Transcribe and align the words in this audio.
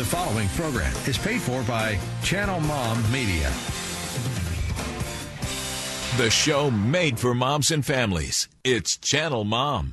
The 0.00 0.06
following 0.06 0.48
program 0.56 0.94
is 1.06 1.18
paid 1.18 1.42
for 1.42 1.62
by 1.64 1.98
Channel 2.22 2.58
Mom 2.60 3.02
Media. 3.12 3.52
The 6.16 6.30
show 6.30 6.70
made 6.70 7.18
for 7.18 7.34
moms 7.34 7.70
and 7.70 7.84
families. 7.84 8.48
It's 8.64 8.96
Channel 8.96 9.44
Mom. 9.44 9.92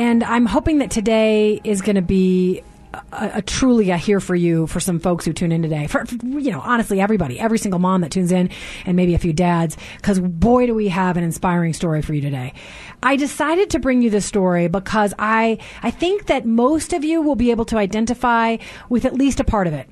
And 0.00 0.24
I'm 0.24 0.46
hoping 0.46 0.78
that 0.78 0.90
today 0.90 1.60
is 1.62 1.82
going 1.82 1.96
to 1.96 2.00
be 2.00 2.62
a, 2.94 3.32
a, 3.34 3.42
truly 3.42 3.90
a 3.90 3.98
here 3.98 4.18
for 4.18 4.34
you 4.34 4.66
for 4.66 4.80
some 4.80 4.98
folks 4.98 5.26
who 5.26 5.34
tune 5.34 5.52
in 5.52 5.60
today. 5.60 5.88
For, 5.88 6.06
for, 6.06 6.16
you 6.24 6.50
know, 6.50 6.62
honestly, 6.62 7.02
everybody, 7.02 7.38
every 7.38 7.58
single 7.58 7.80
mom 7.80 8.00
that 8.00 8.10
tunes 8.10 8.32
in, 8.32 8.48
and 8.86 8.96
maybe 8.96 9.14
a 9.14 9.18
few 9.18 9.34
dads, 9.34 9.76
because 9.96 10.18
boy, 10.18 10.64
do 10.64 10.74
we 10.74 10.88
have 10.88 11.18
an 11.18 11.22
inspiring 11.22 11.74
story 11.74 12.00
for 12.00 12.14
you 12.14 12.22
today. 12.22 12.54
I 13.02 13.16
decided 13.16 13.68
to 13.70 13.78
bring 13.78 14.00
you 14.00 14.08
this 14.08 14.24
story 14.24 14.68
because 14.68 15.12
I 15.18 15.58
I 15.82 15.90
think 15.90 16.28
that 16.28 16.46
most 16.46 16.94
of 16.94 17.04
you 17.04 17.20
will 17.20 17.36
be 17.36 17.50
able 17.50 17.66
to 17.66 17.76
identify 17.76 18.56
with 18.88 19.04
at 19.04 19.12
least 19.12 19.38
a 19.38 19.44
part 19.44 19.66
of 19.66 19.74
it. 19.74 19.86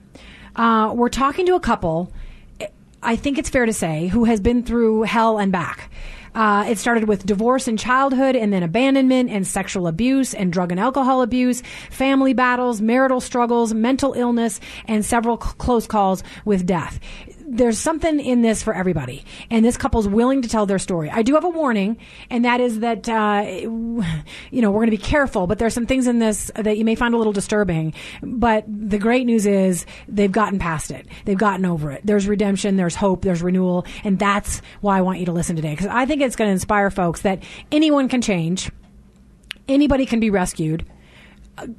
Uh, 0.57 0.91
we're 0.97 1.11
talking 1.11 1.45
to 1.45 1.55
a 1.55 1.61
couple. 1.61 2.11
I 3.03 3.17
think 3.17 3.37
it's 3.37 3.51
fair 3.51 3.67
to 3.67 3.75
say 3.75 4.07
who 4.07 4.25
has 4.25 4.41
been 4.41 4.63
through 4.63 5.03
hell 5.03 5.39
and 5.39 5.53
back. 5.53 5.91
Uh, 6.39 6.65
it 6.69 6.79
started 6.79 7.09
with 7.09 7.27
divorce 7.27 7.67
in 7.67 7.77
childhood 7.77 8.37
and 8.37 8.53
then 8.53 8.63
abandonment 8.63 9.29
and 9.29 9.45
sexual 9.45 9.89
abuse 9.89 10.35
and 10.35 10.53
drug 10.53 10.71
and 10.71 10.79
alcohol 10.79 11.21
abuse, 11.21 11.65
family 11.91 12.33
battles, 12.33 12.81
marital 12.81 13.21
struggles, 13.21 13.75
mental 13.75 14.13
illness, 14.13 14.61
and 14.87 15.05
several 15.05 15.41
c- 15.41 15.51
close 15.59 15.89
calls 15.89 16.23
with 16.45 16.65
death 16.65 17.01
there's 17.49 17.79
something 17.79 18.21
in 18.21 18.43
this 18.43 18.63
for 18.63 18.75
everybody, 18.75 19.25
and 19.51 19.65
this 19.65 19.77
couple's 19.77 20.07
willing 20.07 20.43
to 20.43 20.49
tell 20.49 20.67
their 20.67 20.79
story. 20.79 21.11
I 21.11 21.23
do 21.23 21.35
have 21.35 21.45
a 21.45 21.49
warning, 21.49 21.97
and 22.31 22.45
that 22.45 22.61
is 22.61 22.81
that 22.81 23.09
uh, 23.09 23.45
you 24.51 24.63
know 24.63 24.71
we're 24.71 24.81
going 24.81 24.91
to 24.91 24.97
be 24.97 25.03
careful, 25.03 25.47
but 25.47 25.59
there's 25.59 25.75
some 25.75 25.87
things 25.87 26.07
in 26.07 26.19
this 26.19 26.51
that 26.55 26.77
you 26.77 26.85
may 26.85 26.95
find 26.95 27.15
a 27.15 27.17
little 27.17 27.33
disturbing. 27.33 27.95
But 28.23 28.65
the 28.69 28.99
great 28.99 29.25
news 29.25 29.47
is 29.47 29.87
they've 30.07 30.31
gotten 30.31 30.59
past 30.59 30.91
it. 30.91 31.07
They've 31.25 31.39
gotten 31.39 31.65
over 31.65 31.91
it. 31.91 32.03
There's 32.05 32.29
redemption. 32.29 32.77
There's 32.77 32.95
hope. 32.95 33.23
There's 33.23 33.43
renewal, 33.43 33.87
and 34.05 34.19
that's 34.19 34.61
why 34.81 34.99
I 34.99 35.01
want 35.01 35.19
you 35.19 35.27
to 35.27 35.33
listen 35.33 35.57
today 35.57 35.71
because 35.71 35.87
I 35.87 36.05
think 36.07 36.21
it's 36.21 36.37
going 36.37 36.49
to 36.49 36.53
inspire 36.53 36.91
folks 36.91 37.23
that 37.23 37.43
anyone 37.73 38.09
can 38.09 38.21
change, 38.21 38.71
anybody 39.69 40.05
can 40.05 40.21
be 40.21 40.31
rescued 40.31 40.85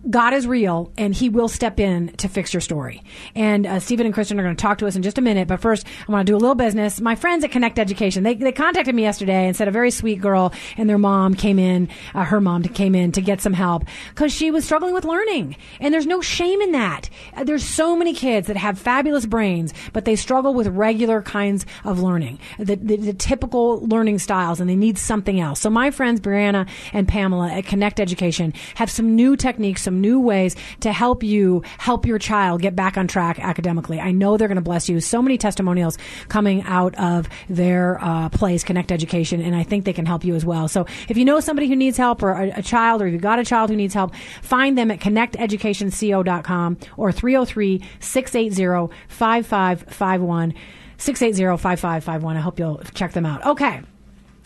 God 0.10 0.34
is 0.34 0.48
real 0.48 0.92
and 0.98 1.14
he 1.14 1.30
will 1.30 1.48
step 1.48 1.80
in 1.80 2.10
to 2.18 2.28
fix 2.28 2.54
your 2.54 2.62
story. 2.62 3.04
And 3.36 3.66
uh, 3.66 3.80
Stephen 3.80 4.06
and 4.06 4.14
Kristen 4.14 4.40
are 4.40 4.44
going 4.44 4.56
to 4.56 4.62
talk 4.62 4.80
to 4.80 4.88
us 4.88 4.96
in 4.96 5.04
just 5.04 5.18
a 5.18 5.22
minute. 5.22 5.48
But 5.48 5.60
first, 5.60 5.86
I 6.08 6.12
want 6.12 6.26
to 6.26 6.32
do 6.32 6.36
a 6.36 6.40
little 6.40 6.56
business. 6.56 7.00
My 7.00 7.16
friends 7.16 7.44
at 7.44 7.52
Connect 7.52 7.80
Education, 7.80 8.24
they, 8.24 8.36
they 8.36 8.52
contacted 8.52 8.96
me 8.96 9.04
yesterday 9.04 9.48
and 9.48 9.56
said 9.56 9.68
a 9.68 9.72
very 9.72 9.92
sweet 9.92 10.22
girl 10.22 10.54
and 10.78 10.90
their 10.90 10.98
mom 10.98 11.34
came 11.34 11.60
in, 11.60 11.90
uh, 12.14 12.24
her 12.24 12.42
mom 12.42 12.64
came 12.64 12.96
in 12.96 13.12
to 13.14 13.22
get 13.22 13.42
some 13.42 13.54
help 13.54 13.86
because 14.10 14.34
she 14.34 14.52
was 14.52 14.66
struggling 14.66 14.94
with 14.94 15.06
learning. 15.06 15.56
And 15.80 15.94
there's 15.94 16.08
no 16.08 16.22
shame 16.22 16.62
in 16.62 16.72
that. 16.72 17.10
Uh, 17.36 17.44
there's 17.44 17.64
so 17.64 17.96
many 17.96 18.14
kids 18.14 18.48
that 18.48 18.58
have 18.58 18.78
fabulous 18.78 19.26
brains, 19.26 19.74
but 19.94 20.06
they 20.06 20.16
struggle 20.16 20.54
with 20.54 20.68
regular 20.68 21.22
kinds 21.22 21.66
of 21.84 22.02
learning, 22.02 22.40
the, 22.58 22.76
the, 22.76 22.98
the 22.98 23.14
typical 23.14 23.86
learning 23.88 24.20
styles, 24.20 24.60
and 24.60 24.70
they 24.70 24.76
need 24.76 24.98
something 24.98 25.40
else. 25.40 25.60
So 25.60 25.70
my 25.70 25.92
friends, 25.92 26.20
Brianna 26.20 26.68
and 26.94 27.08
Pamela 27.08 27.50
at 27.52 27.66
Connect 27.66 28.00
Education 28.00 28.54
have 28.76 28.90
some 28.90 29.16
new 29.16 29.36
techniques 29.36 29.69
techniques, 29.70 29.84
some 29.84 30.02
new 30.02 30.20
ways 30.20 30.56
to 30.82 30.92
help 30.92 31.24
you 31.24 31.64
help 31.78 32.06
your 32.06 32.20
child 32.20 32.62
get 32.62 32.76
back 32.76 32.98
on 32.98 33.08
track 33.08 33.40
academically. 33.40 34.00
I 34.00 34.12
know 34.12 34.38
they're 34.38 34.48
going 34.48 34.56
to 34.56 34.62
bless 34.62 34.90
you. 34.90 35.00
So 35.00 35.22
many 35.22 35.38
testimonials 35.38 35.98
coming 36.28 36.64
out 36.64 36.96
of 36.96 37.30
their 37.48 38.04
uh, 38.04 38.30
place, 38.30 38.64
Connect 38.64 38.92
Education, 38.92 39.42
and 39.42 39.56
I 39.56 39.64
think 39.64 39.86
they 39.86 39.94
can 39.94 40.06
help 40.06 40.24
you 40.24 40.36
as 40.36 40.46
well. 40.46 40.68
So 40.68 40.86
if 41.08 41.18
you 41.18 41.26
know 41.26 41.40
somebody 41.40 41.68
who 41.68 41.76
needs 41.76 41.98
help 41.98 42.24
or 42.24 42.32
a, 42.32 42.60
a 42.60 42.62
child 42.62 43.02
or 43.02 43.08
you've 43.08 43.22
got 43.22 43.40
a 43.40 43.46
child 43.46 43.70
who 43.70 43.76
needs 43.76 43.94
help, 43.94 44.16
find 44.42 44.78
them 44.78 44.92
at 44.92 45.00
connecteducationco.com 45.00 46.78
or 46.98 47.12
303 47.12 47.84
680 48.00 48.94
5551. 49.08 50.54
680 50.98 51.62
5551. 51.62 52.38
I 52.38 52.40
hope 52.42 52.60
you'll 52.60 52.82
check 52.94 53.14
them 53.14 53.26
out. 53.26 53.46
Okay 53.46 53.82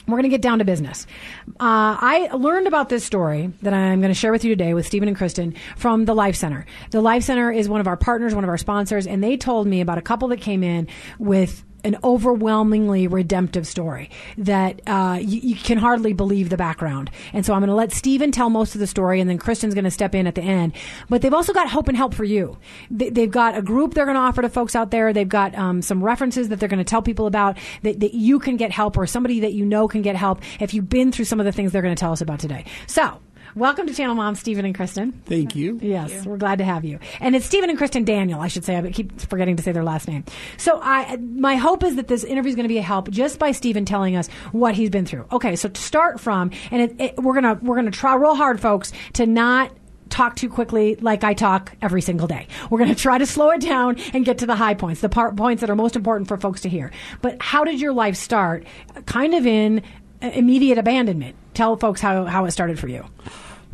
we're 0.07 0.15
going 0.15 0.23
to 0.23 0.29
get 0.29 0.41
down 0.41 0.59
to 0.59 0.65
business. 0.65 1.07
Uh, 1.47 1.95
I 1.99 2.29
learned 2.33 2.67
about 2.67 2.89
this 2.89 3.03
story 3.03 3.51
that 3.61 3.73
I'm 3.73 4.01
going 4.01 4.11
to 4.11 4.19
share 4.19 4.31
with 4.31 4.43
you 4.43 4.51
today 4.51 4.73
with 4.73 4.85
Stephen 4.85 5.07
and 5.07 5.17
Kristen 5.17 5.55
from 5.77 6.05
the 6.05 6.13
Life 6.13 6.35
Center. 6.35 6.65
The 6.91 7.01
Life 7.01 7.23
Center 7.23 7.51
is 7.51 7.69
one 7.69 7.81
of 7.81 7.87
our 7.87 7.97
partners, 7.97 8.35
one 8.35 8.43
of 8.43 8.49
our 8.49 8.57
sponsors, 8.57 9.07
and 9.07 9.23
they 9.23 9.37
told 9.37 9.67
me 9.67 9.81
about 9.81 9.97
a 9.97 10.01
couple 10.01 10.27
that 10.29 10.41
came 10.41 10.63
in 10.63 10.87
with 11.19 11.63
an 11.83 11.97
overwhelmingly 12.03 13.07
redemptive 13.07 13.67
story 13.67 14.09
that 14.37 14.81
uh, 14.87 15.19
you, 15.21 15.39
you, 15.41 15.55
can 15.55 15.77
hardly 15.77 16.13
believe 16.13 16.49
the 16.49 16.57
background. 16.57 17.09
And 17.33 17.45
so 17.45 17.53
I'm 17.53 17.59
going 17.59 17.69
to 17.69 17.75
let 17.75 17.91
Stephen 17.91 18.31
tell 18.31 18.49
most 18.49 18.75
of 18.75 18.79
the 18.79 18.87
story, 18.87 19.19
and 19.19 19.29
then 19.29 19.37
Kristen's 19.37 19.73
going 19.73 19.83
to 19.83 19.91
step 19.91 20.15
in 20.15 20.27
at 20.27 20.35
the 20.35 20.41
end. 20.41 20.73
But 21.09 21.21
they've 21.21 21.33
also 21.33 21.53
got 21.53 21.69
hope 21.69 21.87
and 21.87 21.97
help 21.97 22.13
for 22.13 22.23
you. 22.23 22.57
They, 22.89 23.21
have 23.21 23.31
got 23.31 23.57
a 23.57 23.61
group 23.61 23.93
they're 23.93 24.05
going 24.05 24.15
to 24.15 24.21
offer 24.21 24.41
to 24.41 24.49
folks 24.49 24.75
out 24.75 24.91
there. 24.91 25.13
They've 25.13 25.27
got 25.27 25.55
um, 25.55 25.81
some 25.81 26.03
references 26.03 26.49
that 26.49 26.59
they're 26.59 26.69
going 26.69 26.77
to 26.77 26.83
tell 26.83 27.01
people 27.01 27.27
about 27.27 27.57
that, 27.81 27.99
that 27.99 28.13
you 28.13 28.39
can 28.39 28.57
get 28.57 28.71
help, 28.71 28.97
or 28.97 29.05
somebody 29.05 29.41
that 29.41 29.53
you 29.53 29.65
know 29.65 29.87
can 29.87 30.01
get 30.01 30.15
help 30.15 30.41
if 30.59 30.73
you've 30.73 30.89
been 30.89 31.11
through 31.11 31.25
some 31.25 31.39
of 31.39 31.45
the 31.45 31.51
things 31.51 31.71
they're 31.71 31.81
going 31.81 31.95
to 31.95 31.99
tell 31.99 32.11
us 32.11 32.21
about 32.21 32.39
today. 32.39 32.65
So 32.87 33.19
Welcome 33.55 33.85
to 33.85 33.93
Channel 33.93 34.15
Mom, 34.15 34.33
Stephen 34.33 34.65
and 34.65 34.73
Kristen. 34.73 35.11
Thank 35.25 35.55
you. 35.55 35.77
Yes, 35.79 36.11
Thank 36.11 36.25
you. 36.25 36.31
we're 36.31 36.37
glad 36.37 36.57
to 36.57 36.63
have 36.63 36.83
you. 36.83 36.97
And 37.19 37.35
it's 37.35 37.45
Stephen 37.45 37.69
and 37.69 37.77
Kristen 37.77 38.03
Daniel, 38.03 38.39
I 38.39 38.47
should 38.47 38.65
say. 38.65 38.75
I 38.75 38.91
keep 38.91 39.21
forgetting 39.21 39.57
to 39.57 39.63
say 39.63 39.71
their 39.71 39.83
last 39.83 40.07
name. 40.07 40.23
So 40.57 40.79
I, 40.81 41.17
my 41.17 41.55
hope 41.55 41.83
is 41.83 41.95
that 41.97 42.07
this 42.07 42.23
interview 42.23 42.49
is 42.49 42.55
going 42.55 42.63
to 42.63 42.73
be 42.73 42.79
a 42.79 42.83
help 42.83 43.11
just 43.11 43.37
by 43.37 43.51
Stephen 43.51 43.85
telling 43.85 44.15
us 44.15 44.27
what 44.53 44.73
he's 44.73 44.89
been 44.89 45.05
through. 45.05 45.27
Okay, 45.31 45.55
so 45.55 45.69
to 45.69 45.79
start 45.79 46.19
from, 46.19 46.49
and 46.71 46.81
it, 46.81 46.95
it, 46.99 47.17
we're 47.17 47.35
gonna 47.35 47.59
we're 47.61 47.75
gonna 47.75 47.91
try 47.91 48.15
real 48.15 48.33
hard, 48.33 48.59
folks, 48.59 48.91
to 49.13 49.27
not 49.27 49.71
talk 50.09 50.35
too 50.35 50.49
quickly 50.49 50.95
like 50.95 51.23
I 51.23 51.35
talk 51.35 51.75
every 51.79 52.01
single 52.01 52.27
day. 52.27 52.47
We're 52.71 52.79
going 52.79 52.93
to 52.93 52.99
try 52.99 53.17
to 53.17 53.25
slow 53.25 53.49
it 53.49 53.61
down 53.61 53.97
and 54.13 54.23
get 54.23 54.39
to 54.39 54.45
the 54.45 54.55
high 54.55 54.75
points, 54.75 55.01
the 55.01 55.09
part, 55.09 55.35
points 55.35 55.61
that 55.61 55.71
are 55.71 55.75
most 55.75 55.95
important 55.95 56.27
for 56.27 56.37
folks 56.37 56.61
to 56.61 56.69
hear. 56.69 56.91
But 57.23 57.41
how 57.41 57.63
did 57.63 57.81
your 57.81 57.93
life 57.93 58.15
start? 58.15 58.63
Kind 59.07 59.33
of 59.33 59.47
in 59.47 59.81
uh, 60.21 60.29
immediate 60.33 60.77
abandonment. 60.77 61.35
Tell 61.53 61.77
folks 61.77 62.01
how, 62.01 62.25
how 62.25 62.45
it 62.45 62.51
started 62.51 62.79
for 62.79 62.87
you. 62.87 63.05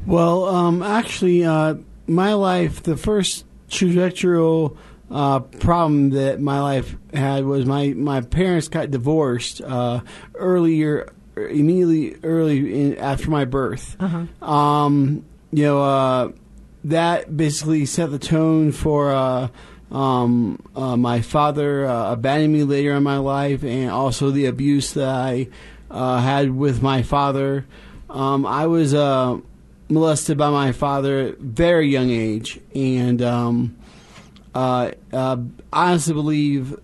Well, 0.06 0.46
um, 0.46 0.84
actually, 0.84 1.46
uh, 1.46 1.76
my 2.08 2.34
life, 2.34 2.84
the 2.84 2.98
first 2.98 3.46
trajectorial 3.70 4.78
uh, 5.12 5.40
problem 5.40 6.12
that 6.12 6.40
my 6.40 6.62
life 6.62 6.96
had 7.14 7.46
was 7.46 7.66
my, 7.66 7.90
my 7.90 8.22
parents 8.22 8.68
got 8.68 8.92
divorced 8.92 9.62
uh, 9.62 10.02
earlier, 10.36 11.12
immediately 11.36 12.16
early 12.24 12.82
in, 12.82 12.98
after 12.98 13.30
my 13.30 13.46
birth. 13.46 13.96
Uh-huh. 14.00 14.48
Um, 14.48 15.26
you 15.52 15.64
know, 15.64 15.82
uh, 15.82 16.32
that 16.86 17.36
basically 17.36 17.86
set 17.86 18.12
the 18.12 18.20
tone 18.20 18.72
for 18.72 19.12
uh, 19.12 19.48
um, 19.92 20.60
uh, 20.76 20.96
my 20.96 21.22
father 21.22 21.86
abandoning 21.86 22.54
me 22.54 22.64
later 22.64 22.92
in 22.92 23.04
my 23.04 23.18
life, 23.18 23.64
and 23.64 23.90
also 23.90 24.30
the 24.30 24.46
abuse 24.46 24.94
that 24.94 25.10
I 25.10 25.48
had 25.92 26.56
with 26.56 26.82
my 26.82 27.04
father. 27.04 27.66
Um, 28.10 28.46
I 28.46 28.68
was 28.68 28.94
molested 29.90 30.38
by 30.38 30.50
my 30.50 30.72
father 30.72 31.20
at 31.20 31.40
very 31.40 31.90
young 31.90 32.10
age, 32.10 32.60
and 32.74 33.22
um, 33.22 33.78
uh, 34.54 34.92
uh, 35.12 35.38
I 35.74 35.92
honestly 35.92 36.14
believe. 36.14 36.80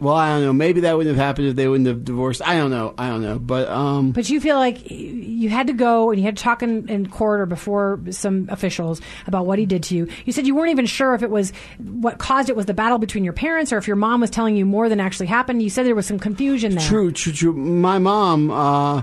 Well, 0.00 0.14
I 0.14 0.28
don't 0.28 0.44
know. 0.44 0.52
Maybe 0.52 0.82
that 0.82 0.96
wouldn't 0.96 1.16
have 1.16 1.24
happened 1.24 1.48
if 1.48 1.56
they 1.56 1.66
wouldn't 1.66 1.88
have 1.88 2.04
divorced. 2.04 2.40
I 2.42 2.56
don't 2.56 2.70
know. 2.70 2.94
I 2.96 3.08
don't 3.08 3.22
know. 3.22 3.38
But 3.38 3.68
um, 3.68 4.12
but 4.12 4.30
you 4.30 4.40
feel 4.40 4.56
like 4.56 4.90
you 4.90 5.48
had 5.48 5.66
to 5.66 5.72
go 5.72 6.10
and 6.10 6.20
you 6.20 6.24
had 6.24 6.36
to 6.36 6.42
talk 6.42 6.62
in, 6.62 6.88
in 6.88 7.08
court 7.08 7.40
or 7.40 7.46
before 7.46 8.00
some 8.10 8.48
officials 8.50 9.00
about 9.26 9.46
what 9.46 9.58
he 9.58 9.66
did 9.66 9.82
to 9.84 9.96
you. 9.96 10.08
You 10.24 10.32
said 10.32 10.46
you 10.46 10.54
weren't 10.54 10.70
even 10.70 10.86
sure 10.86 11.14
if 11.14 11.22
it 11.22 11.30
was 11.30 11.52
what 11.78 12.18
caused 12.18 12.48
it 12.48 12.56
was 12.56 12.66
the 12.66 12.74
battle 12.74 12.98
between 12.98 13.24
your 13.24 13.32
parents 13.32 13.72
or 13.72 13.78
if 13.78 13.86
your 13.88 13.96
mom 13.96 14.20
was 14.20 14.30
telling 14.30 14.56
you 14.56 14.64
more 14.64 14.88
than 14.88 15.00
actually 15.00 15.26
happened. 15.26 15.62
You 15.62 15.70
said 15.70 15.84
there 15.84 15.96
was 15.96 16.06
some 16.06 16.20
confusion 16.20 16.76
there. 16.76 16.86
True, 16.86 17.10
true, 17.10 17.32
true. 17.32 17.52
My 17.52 17.98
mom. 17.98 18.50
Uh, 18.50 19.02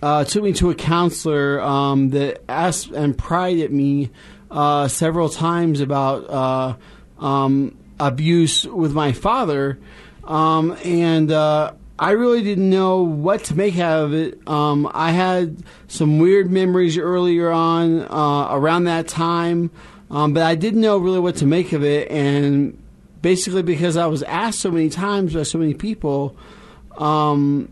uh, 0.00 0.24
took 0.24 0.44
me 0.44 0.52
to 0.52 0.70
a 0.70 0.76
counselor 0.76 1.60
um, 1.60 2.10
that 2.10 2.40
asked 2.48 2.90
and 2.90 3.18
pried 3.18 3.58
at 3.58 3.72
me 3.72 4.10
uh, 4.48 4.86
several 4.88 5.28
times 5.28 5.80
about 5.80 6.30
uh, 6.30 6.76
um, 7.24 7.76
abuse 7.98 8.64
with 8.64 8.92
my 8.92 9.12
father, 9.12 9.78
um, 10.28 10.76
and 10.84 11.32
uh, 11.32 11.72
I 11.98 12.12
really 12.12 12.42
didn't 12.42 12.70
know 12.70 13.02
what 13.02 13.44
to 13.44 13.56
make 13.56 13.78
out 13.78 14.04
of 14.04 14.14
it. 14.14 14.38
Um, 14.46 14.88
I 14.94 15.10
had 15.10 15.64
some 15.88 16.18
weird 16.18 16.50
memories 16.50 16.96
earlier 16.96 17.50
on 17.50 18.02
uh, 18.02 18.48
around 18.50 18.84
that 18.84 19.08
time, 19.08 19.70
um, 20.10 20.34
but 20.34 20.44
I 20.44 20.54
didn't 20.54 20.80
know 20.80 20.98
really 20.98 21.18
what 21.18 21.36
to 21.36 21.46
make 21.46 21.72
of 21.72 21.82
it, 21.82 22.10
and 22.10 22.80
basically 23.22 23.62
because 23.62 23.96
I 23.96 24.06
was 24.06 24.22
asked 24.22 24.60
so 24.60 24.70
many 24.70 24.90
times 24.90 25.34
by 25.34 25.42
so 25.42 25.58
many 25.58 25.74
people, 25.74 26.36
um, 26.98 27.68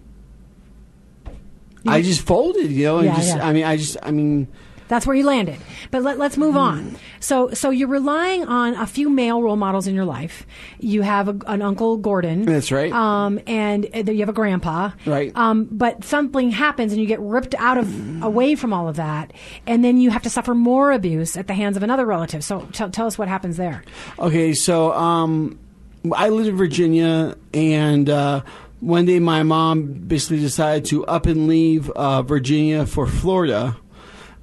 I 1.86 2.02
just 2.02 2.22
folded, 2.22 2.70
you 2.70 2.86
know. 2.86 2.98
And 2.98 3.06
Yeah, 3.06 3.16
just, 3.16 3.36
yeah. 3.36 3.46
I 3.46 3.52
mean, 3.52 3.64
I 3.64 3.76
just, 3.76 3.96
I 4.02 4.10
mean, 4.10 4.48
That's 4.88 5.06
where 5.06 5.16
you 5.16 5.24
landed. 5.24 5.58
But 5.90 6.02
let, 6.02 6.18
let's 6.18 6.36
move 6.36 6.56
on. 6.56 6.96
So, 7.20 7.50
so 7.50 7.70
you're 7.70 7.88
relying 7.88 8.44
on 8.44 8.74
a 8.74 8.86
few 8.86 9.10
male 9.10 9.42
role 9.42 9.56
models 9.56 9.86
in 9.86 9.94
your 9.94 10.04
life. 10.04 10.46
You 10.78 11.02
have 11.02 11.28
a, 11.28 11.38
an 11.46 11.62
uncle 11.62 11.96
Gordon. 11.96 12.44
That's 12.44 12.70
right. 12.70 12.92
Um, 12.92 13.40
and 13.46 13.88
you 13.94 14.20
have 14.20 14.28
a 14.28 14.32
grandpa. 14.32 14.90
Right. 15.04 15.32
Um, 15.36 15.68
but 15.70 16.04
something 16.04 16.50
happens 16.50 16.92
and 16.92 17.00
you 17.00 17.06
get 17.06 17.20
ripped 17.20 17.54
out 17.56 17.78
of 17.78 18.22
away 18.22 18.54
from 18.54 18.72
all 18.72 18.88
of 18.88 18.96
that, 18.96 19.32
and 19.66 19.84
then 19.84 20.00
you 20.00 20.10
have 20.10 20.22
to 20.22 20.30
suffer 20.30 20.54
more 20.54 20.92
abuse 20.92 21.36
at 21.36 21.46
the 21.46 21.54
hands 21.54 21.76
of 21.76 21.82
another 21.82 22.06
relative. 22.06 22.44
So, 22.44 22.60
tell 22.72 22.90
tell 22.90 23.06
us 23.06 23.18
what 23.18 23.28
happens 23.28 23.56
there. 23.56 23.82
Okay, 24.18 24.54
so 24.54 24.92
um, 24.92 25.58
I 26.14 26.28
lived 26.28 26.48
in 26.48 26.56
Virginia, 26.56 27.36
and 27.52 28.08
uh, 28.08 28.42
one 28.80 29.04
day 29.06 29.18
my 29.18 29.42
mom 29.42 29.84
basically 29.84 30.40
decided 30.40 30.84
to 30.86 31.04
up 31.06 31.26
and 31.26 31.48
leave 31.48 31.90
uh, 31.90 32.22
Virginia 32.22 32.86
for 32.86 33.06
Florida, 33.06 33.76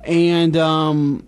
and 0.04 0.58
um, 0.58 1.24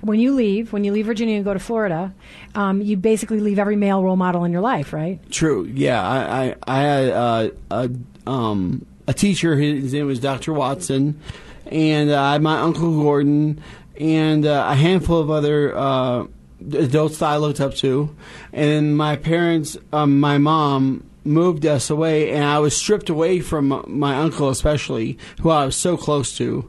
When 0.00 0.18
you 0.18 0.34
leave, 0.34 0.72
when 0.72 0.82
you 0.82 0.92
leave 0.92 1.06
Virginia 1.06 1.36
and 1.36 1.44
go 1.44 1.54
to 1.54 1.60
Florida, 1.60 2.12
um, 2.56 2.82
you 2.82 2.96
basically 2.96 3.38
leave 3.38 3.58
every 3.60 3.76
male 3.76 4.02
role 4.02 4.16
model 4.16 4.44
in 4.44 4.50
your 4.50 4.60
life, 4.60 4.92
right? 4.92 5.20
true, 5.30 5.64
yeah, 5.64 6.02
I 6.02 6.44
I, 6.44 6.54
I 6.66 6.80
had 6.80 7.08
uh, 7.10 7.50
a 7.70 7.90
um, 8.26 8.84
a 9.06 9.14
teacher. 9.14 9.54
His 9.56 9.92
name 9.92 10.06
was 10.06 10.18
Dr. 10.18 10.52
Watson, 10.52 11.20
and 11.66 12.10
uh, 12.10 12.20
I 12.20 12.32
had 12.32 12.42
my 12.42 12.58
uncle 12.60 13.00
Gordon, 13.00 13.62
and 13.98 14.44
uh, 14.44 14.66
a 14.70 14.74
handful 14.74 15.20
of 15.20 15.30
other. 15.30 15.76
Uh, 15.76 16.26
adults 16.74 17.18
that 17.18 17.26
I 17.26 17.36
looked 17.38 17.60
up 17.60 17.74
to, 17.76 18.14
and 18.52 18.96
my 18.96 19.16
parents, 19.16 19.76
um, 19.92 20.20
my 20.20 20.38
mom 20.38 21.02
moved 21.24 21.64
us 21.66 21.90
away, 21.90 22.30
and 22.32 22.44
I 22.44 22.58
was 22.58 22.76
stripped 22.76 23.08
away 23.08 23.40
from 23.40 23.84
my 23.86 24.16
uncle, 24.16 24.48
especially 24.48 25.18
who 25.40 25.50
I 25.50 25.64
was 25.64 25.76
so 25.76 25.96
close 25.96 26.36
to. 26.38 26.68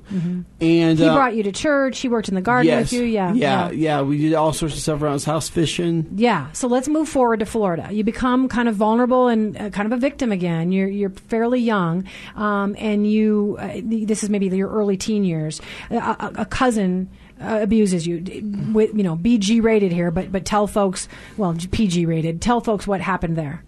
And 0.62 1.00
He 1.00 1.06
uh, 1.06 1.14
brought 1.14 1.36
you 1.36 1.44
to 1.44 1.52
church. 1.52 2.00
He 2.00 2.10
worked 2.10 2.30
in 2.30 2.36
the 2.36 2.42
garden 2.42 2.68
yes, 2.68 2.92
with 2.92 2.94
you. 2.94 3.06
Yeah, 3.06 3.34
yeah, 3.34 3.72
yeah. 3.72 4.02
We 4.02 4.18
did 4.18 4.34
all 4.34 4.54
sorts 4.54 4.76
of 4.76 4.82
stuff 4.82 5.02
around 5.02 5.14
his 5.14 5.26
house, 5.26 5.50
fishing. 5.50 6.10
Yeah. 6.16 6.52
So 6.52 6.68
let's 6.68 6.88
move 6.88 7.10
forward 7.10 7.40
to 7.40 7.46
Florida. 7.46 7.90
You 7.92 8.04
become 8.04 8.48
kind 8.48 8.70
of 8.70 8.76
vulnerable 8.76 9.28
and 9.28 9.58
uh, 9.58 9.70
kind 9.70 9.86
of 9.86 9.92
a 9.92 9.98
victim 9.98 10.32
again. 10.32 10.72
You're 10.72 10.88
you're 10.88 11.10
fairly 11.10 11.60
young, 11.60 12.06
um, 12.36 12.76
and 12.78 13.10
you 13.10 13.58
uh, 13.60 13.82
this 13.84 14.24
is 14.24 14.30
maybe 14.30 14.48
your 14.48 14.70
early 14.70 14.98
teen 14.98 15.24
years. 15.24 15.62
A, 15.90 15.96
a, 15.98 16.32
a 16.40 16.46
cousin. 16.46 17.10
Uh, 17.42 17.60
abuses 17.62 18.08
you, 18.08 18.24
with 18.72 18.96
you 18.96 19.04
know 19.04 19.18
BG 19.18 19.62
rated 19.62 19.92
here, 19.92 20.12
but 20.12 20.32
but 20.32 20.46
tell 20.46 20.66
folks, 20.66 21.10
well 21.36 21.54
PG 21.72 22.06
rated. 22.06 22.42
Tell 22.42 22.62
folks 22.62 22.88
what 22.88 23.02
happened 23.02 23.36
there. 23.36 23.64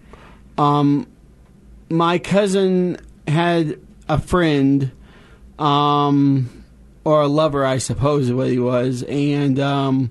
Um, 0.58 1.08
my 1.90 2.18
cousin 2.18 2.98
had 3.28 3.80
a 4.08 4.20
friend, 4.20 4.92
um, 5.60 6.64
or 7.04 7.22
a 7.22 7.28
lover, 7.28 7.66
I 7.66 7.78
suppose, 7.78 8.26
is 8.30 8.34
what 8.34 8.48
he 8.50 8.60
was, 8.60 9.04
and 9.04 9.60
um, 9.60 10.10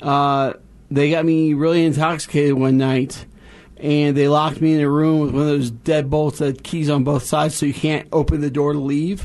uh, 0.00 0.54
they 0.90 1.10
got 1.10 1.24
me 1.24 1.54
really 1.54 1.84
intoxicated 1.84 2.54
one 2.54 2.78
night, 2.78 3.26
and 3.76 4.16
they 4.16 4.28
locked 4.28 4.60
me 4.60 4.74
in 4.74 4.80
a 4.80 4.88
room 4.88 5.20
with 5.20 5.30
one 5.32 5.42
of 5.42 5.48
those 5.48 5.70
deadbolts 5.70 6.38
that 6.38 6.46
had 6.46 6.62
keys 6.62 6.88
on 6.88 7.04
both 7.04 7.24
sides, 7.24 7.54
so 7.54 7.66
you 7.66 7.74
can't 7.74 8.08
open 8.12 8.40
the 8.40 8.50
door 8.50 8.72
to 8.72 8.78
leave, 8.78 9.24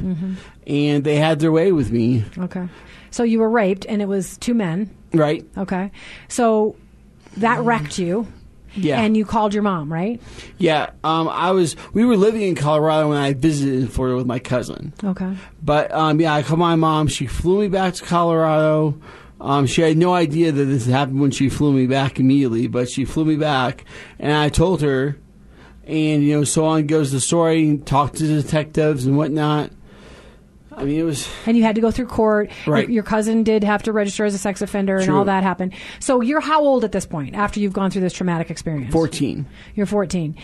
and 0.67 1.03
they 1.03 1.15
had 1.15 1.39
their 1.39 1.51
way 1.51 1.71
with 1.71 1.91
me, 1.91 2.25
Okay. 2.37 2.67
So 3.11 3.23
you 3.23 3.39
were 3.39 3.49
raped, 3.49 3.85
and 3.87 4.01
it 4.01 4.07
was 4.07 4.37
two 4.37 4.53
men. 4.53 4.89
right? 5.13 5.45
Okay. 5.57 5.91
So 6.27 6.75
that 7.37 7.61
wrecked 7.61 7.97
you. 7.97 8.27
Yeah. 8.77 9.01
And 9.01 9.17
you 9.17 9.25
called 9.25 9.53
your 9.53 9.63
mom, 9.63 9.91
right? 9.91 10.21
Yeah, 10.57 10.91
um, 11.03 11.27
I 11.27 11.51
was. 11.51 11.75
We 11.93 12.05
were 12.05 12.17
living 12.17 12.43
in 12.43 12.55
Colorado 12.55 13.09
when 13.09 13.17
I 13.17 13.33
visited 13.33 13.79
in 13.79 13.87
Florida 13.87 14.15
with 14.15 14.27
my 14.27 14.39
cousin. 14.39 14.93
Okay. 15.03 15.35
But 15.63 15.91
um, 15.91 16.19
yeah, 16.19 16.33
I 16.33 16.43
called 16.43 16.59
my 16.59 16.75
mom. 16.75 17.07
She 17.07 17.27
flew 17.27 17.61
me 17.61 17.67
back 17.67 17.95
to 17.95 18.03
Colorado. 18.03 18.99
Um, 19.39 19.67
she 19.67 19.81
had 19.81 19.97
no 19.97 20.13
idea 20.13 20.51
that 20.51 20.65
this 20.65 20.85
happened 20.85 21.21
when 21.21 21.31
she 21.31 21.49
flew 21.49 21.71
me 21.71 21.85
back 21.85 22.19
immediately, 22.19 22.67
but 22.67 22.89
she 22.89 23.05
flew 23.05 23.25
me 23.25 23.35
back, 23.35 23.85
and 24.19 24.31
I 24.31 24.49
told 24.49 24.81
her, 24.81 25.17
and 25.85 26.23
you 26.23 26.37
know, 26.37 26.43
so 26.43 26.65
on 26.65 26.87
goes 26.87 27.11
the 27.11 27.19
story. 27.19 27.77
Talked 27.77 28.17
to 28.17 28.27
the 28.27 28.41
detectives 28.41 29.05
and 29.05 29.17
whatnot. 29.17 29.71
I 30.77 30.83
mean, 30.85 30.99
it 30.99 31.03
was 31.03 31.27
And 31.45 31.57
you 31.57 31.63
had 31.63 31.75
to 31.75 31.81
go 31.81 31.89
through 31.91 32.05
court. 32.05 32.51
Right. 32.67 32.83
Your, 32.85 32.91
your 32.91 33.03
cousin 33.03 33.43
did 33.43 33.63
have 33.63 33.83
to 33.83 33.91
register 33.91 34.23
as 34.25 34.33
a 34.35 34.37
sex 34.37 34.61
offender, 34.61 34.97
and 34.97 35.09
all 35.09 35.25
that 35.25 35.43
happened. 35.43 35.73
So 35.99 36.21
you're 36.21 36.39
how 36.39 36.63
old 36.63 36.83
at 36.83 36.91
this 36.91 37.05
point 37.05 37.35
after 37.35 37.59
you've 37.59 37.73
gone 37.73 37.89
through 37.91 38.01
this 38.01 38.13
traumatic 38.13 38.51
experience? 38.51 38.93
fourteen. 38.93 39.45
You're 39.75 39.87
14. 39.87 40.35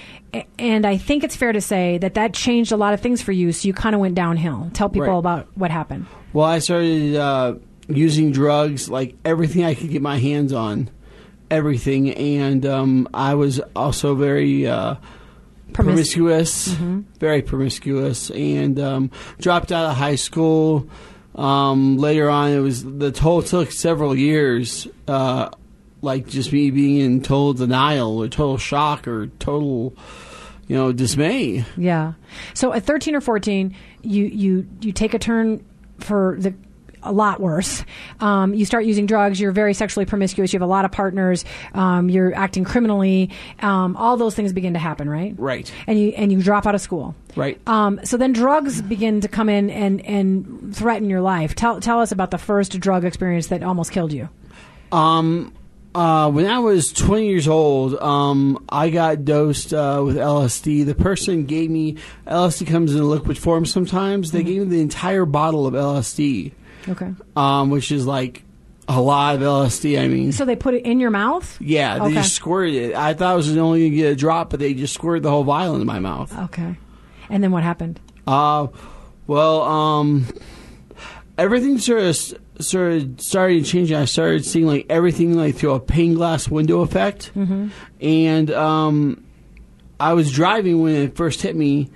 And 0.58 0.86
I 0.86 0.98
think 0.98 1.24
it's 1.24 1.36
fair 1.36 1.52
to 1.52 1.62
say 1.62 2.00
that 2.00 2.16
that 2.16 2.34
changed 2.34 2.72
a 2.72 2.78
lot 2.78 2.94
of 2.96 3.00
things 3.02 3.22
for 3.22 3.32
you, 3.32 3.52
so 3.52 3.68
you 3.68 3.74
kind 3.74 3.94
of 3.94 4.02
went 4.02 4.16
downhill. 4.16 4.72
Tell 4.74 4.90
people 4.90 5.08
Right. 5.10 5.18
about 5.20 5.48
what 5.56 5.70
happened. 5.70 6.08
Well, 6.34 6.46
I 6.46 6.58
started 6.60 7.16
uh, 7.16 7.56
using 7.88 8.32
drugs, 8.32 8.90
like 8.90 9.16
everything 9.24 9.64
I 9.64 9.76
could 9.76 9.92
get 9.92 10.02
my 10.02 10.18
hands 10.18 10.52
on, 10.52 10.90
everything, 11.52 12.10
and 12.12 12.66
um, 12.66 13.08
I 13.14 13.36
was 13.36 13.62
also 13.76 14.16
very. 14.16 14.66
Uh, 14.68 14.96
Promis- 15.74 16.14
promiscuous, 16.14 16.68
very 17.20 17.42
promiscuous, 17.42 18.30
and 18.32 18.80
um, 18.80 19.12
dropped 19.40 19.72
out 19.72 19.90
of 19.92 19.98
high 19.98 20.16
school. 20.16 20.88
Um, 21.36 21.98
later 21.98 22.30
on, 22.30 22.52
it 22.52 22.60
was 22.60 22.84
the 22.84 23.12
toll 23.12 23.42
took 23.42 23.72
several 23.72 24.16
years, 24.16 24.88
uh, 25.08 25.50
like 26.02 26.28
just 26.28 26.54
me 26.54 26.70
being 26.70 26.98
in 26.98 27.22
total 27.22 27.54
denial 27.54 28.22
or 28.22 28.28
total 28.28 28.58
shock 28.58 29.08
or 29.08 29.28
total, 29.40 29.96
you 30.68 30.76
know, 30.76 30.92
dismay. 30.92 31.66
Yeah. 31.76 32.14
So 32.54 32.72
at 32.74 32.84
13 32.84 33.16
or 33.16 33.22
14, 33.22 33.76
you 34.04 34.26
you 34.26 34.68
you 34.82 34.92
take 34.92 35.14
a 35.14 35.20
turn 35.20 35.66
for 36.00 36.36
the 36.40 36.54
a 37.04 37.12
lot 37.12 37.40
worse. 37.40 37.84
Um, 38.20 38.54
you 38.54 38.66
start 38.66 38.86
using 38.86 39.06
drugs. 39.06 39.40
You're 39.40 39.52
very 39.52 39.74
sexually 39.74 40.06
promiscuous. 40.06 40.54
You 40.54 40.58
have 40.58 40.68
a 40.68 40.72
lot 40.72 40.86
of 40.86 40.92
partners. 40.92 41.46
Um, 41.74 42.10
you're 42.10 42.34
acting 42.36 42.64
criminally. 42.64 43.30
Um, 43.60 43.96
all 43.98 44.18
those 44.18 44.36
things 44.36 44.54
begin 44.54 44.74
to 44.74 44.80
happen, 44.80 45.10
right? 45.10 45.36
Right. 45.38 45.72
And 45.88 46.00
you 46.00 46.10
and 46.10 46.32
you 46.32 46.42
drop 46.42 46.66
out 46.66 46.76
of 46.76 46.82
school. 46.82 47.16
Right. 47.36 47.60
Um, 47.68 48.00
so 48.04 48.18
then 48.18 48.34
drugs 48.34 48.82
begin 48.82 49.22
to 49.22 49.28
come 49.28 49.50
in 49.50 49.70
and, 49.70 50.06
and 50.06 50.76
threaten 50.76 51.10
your 51.10 51.22
life. 51.22 51.56
Tell 51.56 51.80
tell 51.80 52.00
us 52.00 52.12
about 52.12 52.32
the 52.32 52.38
first 52.38 52.80
drug 52.80 53.06
experience 53.06 53.48
that 53.48 53.64
almost 53.64 53.92
killed 53.92 54.14
you. 54.14 54.30
Um, 54.92 55.54
uh, 55.96 56.30
when 56.32 56.48
I 56.48 56.60
was 56.60 56.92
20 56.92 57.28
years 57.28 57.48
old, 57.48 57.96
um, 57.96 58.64
I 58.70 58.90
got 58.90 59.26
dosed 59.26 59.74
uh, 59.74 60.02
with 60.04 60.18
LSD. 60.18 60.86
The 60.86 60.96
person 60.96 61.46
gave 61.46 61.70
me 61.70 61.98
LSD 62.28 62.68
comes 62.68 62.96
in 62.96 63.02
a 63.02 63.06
liquid 63.06 63.38
form. 63.38 63.66
Sometimes 63.66 64.32
they 64.32 64.44
gave 64.44 64.62
me 64.62 64.68
the 64.68 64.82
entire 64.82 65.26
bottle 65.26 65.68
of 65.68 65.74
LSD, 65.76 66.52
Okay. 66.88 67.12
um, 67.36 67.70
which 67.70 67.92
is 67.92 68.06
like 68.06 68.44
a 68.88 69.00
lot 69.02 69.36
of 69.36 69.42
LSD. 69.42 70.00
I 70.00 70.08
mean, 70.08 70.32
So 70.32 70.44
they 70.46 70.56
put 70.56 70.74
it 70.74 70.86
in 70.86 71.00
your 71.00 71.10
mouth. 71.12 71.58
yeah, 71.62 72.00
they 72.00 72.06
Okay. 72.06 72.14
just 72.16 72.36
squirted 72.36 72.76
it. 72.76 72.96
I 72.96 73.14
thought 73.14 73.32
I 73.32 73.36
was 73.36 73.50
only 73.58 73.80
going 73.82 73.92
to 73.92 73.98
get 73.98 74.12
a 74.12 74.16
drop, 74.16 74.50
but 74.50 74.60
they 74.60 74.74
just 74.74 74.94
squirted 74.94 75.24
the 75.24 75.30
whole 75.30 75.44
vial 75.44 75.74
into 75.74 75.86
my 75.86 76.00
mouth. 76.00 76.38
Okay. 76.46 76.78
And 77.30 77.42
then 77.44 77.52
what 77.52 77.64
happened? 77.64 78.00
Uh, 78.28 78.68
well, 79.28 79.62
um, 79.64 80.26
everything 81.38 81.78
sort 81.78 82.02
of 82.04 82.16
sort 82.64 82.94
of 82.94 83.22
started 83.22 83.66
changing. 83.66 83.96
I 83.98 84.06
started 84.06 84.46
seeing 84.46 84.68
like 84.68 84.86
everything 84.90 85.36
like 85.36 85.56
through 85.56 85.72
a 85.74 85.80
pane 85.80 86.14
glass 86.14 86.48
window 86.50 86.82
effect, 86.82 87.32
mm-hmm. 87.36 87.70
and 88.02 88.52
um, 88.52 89.24
I 90.00 90.14
was 90.14 90.32
driving 90.32 90.82
when 90.82 90.96
it 90.96 91.16
first 91.16 91.42
hit 91.42 91.56
me, 91.56 91.90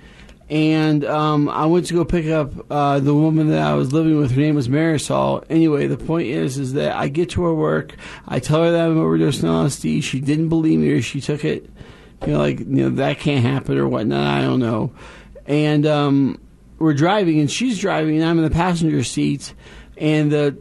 and 0.50 1.04
um, 1.04 1.48
I 1.48 1.66
went 1.66 1.86
to 1.86 1.94
go 1.94 2.04
pick 2.04 2.26
up 2.26 2.52
uh, 2.70 3.00
the 3.00 3.14
woman 3.14 3.50
that 3.50 3.60
I 3.60 3.74
was 3.74 3.92
living 3.92 4.16
with. 4.18 4.30
Her 4.30 4.40
name 4.40 4.54
was 4.54 4.68
Marisol. 4.68 5.44
Anyway, 5.50 5.86
the 5.86 5.98
point 5.98 6.28
is, 6.28 6.56
is 6.56 6.72
that 6.72 6.96
I 6.96 7.08
get 7.08 7.30
to 7.30 7.44
her 7.44 7.54
work. 7.54 7.94
I 8.26 8.40
tell 8.40 8.62
her 8.62 8.70
that 8.70 8.86
I'm 8.86 8.96
overdosing 8.96 9.48
on 9.48 9.66
LSD. 9.66 10.02
She 10.02 10.20
didn't 10.20 10.48
believe 10.48 10.80
me, 10.80 10.90
or 10.92 11.02
she 11.02 11.20
took 11.20 11.44
it. 11.44 11.68
You 12.26 12.32
know, 12.32 12.38
like 12.38 12.60
you 12.60 12.66
know 12.66 12.90
that 12.90 13.18
can't 13.18 13.44
happen 13.44 13.76
or 13.76 13.86
whatnot. 13.86 14.26
I 14.26 14.42
don't 14.42 14.60
know. 14.60 14.92
And 15.46 15.86
um, 15.86 16.40
we're 16.78 16.94
driving, 16.94 17.40
and 17.40 17.50
she's 17.50 17.78
driving, 17.78 18.16
and 18.16 18.24
I'm 18.24 18.38
in 18.38 18.44
the 18.44 18.50
passenger 18.50 19.04
seat, 19.04 19.52
and 19.98 20.32
the 20.32 20.58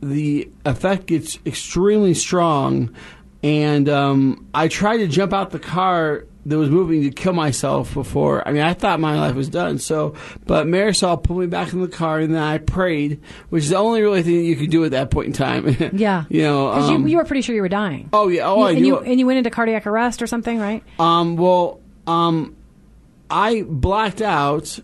the 0.00 0.50
effect 0.64 1.06
gets 1.06 1.38
extremely 1.44 2.14
strong. 2.14 2.94
And 3.42 3.88
um, 3.88 4.48
I 4.54 4.68
try 4.68 4.96
to 4.96 5.06
jump 5.06 5.32
out 5.34 5.50
the 5.50 5.58
car 5.58 6.24
that 6.46 6.56
was 6.58 6.70
moving 6.70 7.02
to 7.02 7.10
kill 7.10 7.32
myself 7.32 7.92
before. 7.92 8.46
I 8.46 8.52
mean, 8.52 8.62
I 8.62 8.72
thought 8.72 9.00
my 9.00 9.18
life 9.18 9.34
was 9.34 9.48
done. 9.48 9.78
So, 9.78 10.14
but 10.46 10.66
Marisol 10.66 11.22
pulled 11.22 11.40
me 11.40 11.46
back 11.46 11.72
in 11.72 11.80
the 11.80 11.88
car, 11.88 12.20
and 12.20 12.34
then 12.34 12.42
I 12.42 12.58
prayed, 12.58 13.20
which 13.50 13.64
is 13.64 13.70
the 13.70 13.76
only 13.76 14.00
really 14.02 14.22
thing 14.22 14.36
that 14.36 14.44
you 14.44 14.56
could 14.56 14.70
do 14.70 14.84
at 14.84 14.92
that 14.92 15.10
point 15.10 15.26
in 15.26 15.32
time. 15.32 15.66
Yeah. 15.92 16.24
you 16.28 16.42
know. 16.42 16.68
Um, 16.68 17.02
you, 17.02 17.08
you 17.12 17.16
were 17.18 17.24
pretty 17.24 17.42
sure 17.42 17.54
you 17.54 17.62
were 17.62 17.68
dying. 17.68 18.08
oh 18.12 18.28
yeah. 18.28 18.48
Oh, 18.48 18.56
You- 18.58 18.64
I 18.64 18.70
and 18.70 18.80
knew. 18.80 18.86
you 18.86 18.98
and 19.00 19.20
you 19.20 19.26
went 19.26 19.38
into 19.38 19.50
cardiac 19.50 19.86
arrest 19.86 20.22
or 20.22 20.26
something, 20.26 20.58
right? 20.58 20.82
Um, 20.98 21.36
well, 21.36 21.80
um, 22.06 22.56
I 23.30 23.62
blacked 23.66 24.22
out. 24.22 24.78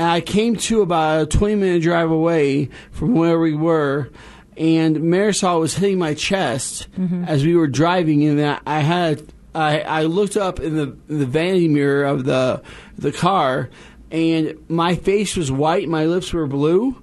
And 0.00 0.06
I 0.08 0.20
came 0.20 0.54
to 0.54 0.82
about 0.82 1.22
a 1.22 1.26
20 1.26 1.56
minute 1.56 1.82
drive 1.82 2.12
away 2.12 2.68
from 2.92 3.14
where 3.16 3.36
we 3.40 3.54
were. 3.54 4.10
and 4.56 4.96
Marisol 4.96 5.58
was 5.58 5.74
hitting 5.74 5.98
my 5.98 6.14
chest 6.14 6.86
as 7.26 7.44
we 7.44 7.56
were 7.56 7.66
driving, 7.66 8.22
and 8.24 8.40
I, 8.40 8.60
I 8.64 8.78
had 8.78 9.24
I, 9.58 9.80
I 9.80 10.02
looked 10.04 10.36
up 10.36 10.60
in 10.60 10.76
the 10.76 10.96
the 11.08 11.26
vanity 11.26 11.68
mirror 11.68 12.04
of 12.04 12.24
the 12.24 12.62
the 12.96 13.12
car, 13.12 13.70
and 14.10 14.54
my 14.68 14.94
face 14.94 15.36
was 15.36 15.50
white, 15.50 15.88
my 15.88 16.06
lips 16.06 16.32
were 16.32 16.46
blue, 16.46 17.02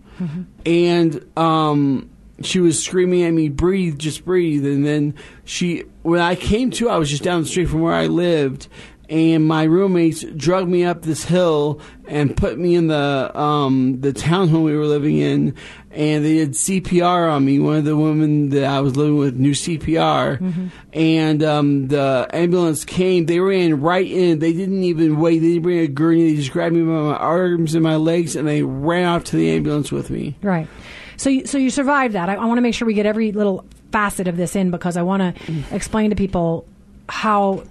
and 0.65 1.25
um, 1.38 2.09
she 2.41 2.59
was 2.59 2.81
screaming 2.83 3.24
at 3.24 3.31
me, 3.31 3.50
"Breathe, 3.50 4.00
just 4.00 4.24
breathe!" 4.24 4.65
And 4.65 4.85
then 4.85 5.15
she, 5.43 5.83
when 6.03 6.21
I 6.21 6.35
came 6.35 6.71
to, 6.71 6.89
I 6.89 6.97
was 6.97 7.09
just 7.09 7.24
down 7.24 7.41
the 7.41 7.47
street 7.47 7.65
from 7.65 7.81
where 7.81 7.93
I 7.93 8.07
lived, 8.07 8.69
and 9.09 9.45
my 9.45 9.63
roommates 9.63 10.24
drug 10.24 10.67
me 10.67 10.83
up 10.85 11.01
this 11.01 11.24
hill 11.24 11.79
and 12.07 12.35
put 12.35 12.57
me 12.57 12.75
in 12.75 12.88
the 12.88 13.38
um, 13.38 14.01
the 14.01 14.13
townhome 14.13 14.63
we 14.63 14.75
were 14.75 14.85
living 14.85 15.17
in, 15.17 15.55
and 15.91 16.25
they 16.25 16.35
did 16.35 16.51
CPR 16.51 17.31
on 17.31 17.45
me. 17.45 17.59
One 17.59 17.77
of 17.77 17.85
the 17.85 17.95
women 17.95 18.50
that 18.50 18.65
I 18.65 18.81
was 18.81 18.95
living 18.95 19.17
with 19.17 19.35
knew 19.35 19.51
CPR, 19.51 20.71
and 20.93 21.43
um, 21.43 21.88
the 21.88 22.27
ambulance 22.33 22.85
came. 22.85 23.25
They 23.25 23.39
ran 23.39 23.81
right 23.81 24.09
in. 24.09 24.39
They 24.39 24.53
didn't 24.53 24.83
even 24.83 25.19
wait. 25.19 25.39
They 25.39 25.50
didn't 25.50 25.63
bring 25.63 25.79
a 25.79 25.88
gurney. 25.88 26.29
They 26.29 26.35
just 26.35 26.51
grabbed 26.51 26.75
me 26.75 26.81
by 26.81 26.88
my 26.88 27.17
arms 27.17 27.75
and 27.75 27.83
my 27.83 27.95
legs, 27.95 28.35
and 28.35 28.47
they 28.47 28.63
ran 28.63 29.05
off 29.05 29.24
to 29.25 29.35
the 29.35 29.51
ambulance 29.51 29.91
with 29.91 30.09
me. 30.09 30.38
Right. 30.41 30.67
So, 31.17 31.29
you, 31.29 31.45
so 31.45 31.57
you 31.57 31.69
survived 31.69 32.13
that. 32.15 32.29
I, 32.29 32.35
I 32.35 32.45
want 32.45 32.57
to 32.57 32.62
make 32.62 32.74
sure 32.74 32.85
we 32.85 32.93
get 32.93 33.05
every 33.05 33.31
little 33.31 33.65
facet 33.91 34.27
of 34.27 34.35
this 34.35 34.55
in 34.55 34.71
because 34.71 34.97
I 34.97 35.03
want 35.03 35.38
to 35.38 35.63
explain 35.71 36.09
to 36.09 36.15
people 36.15 36.67
how 37.07 37.63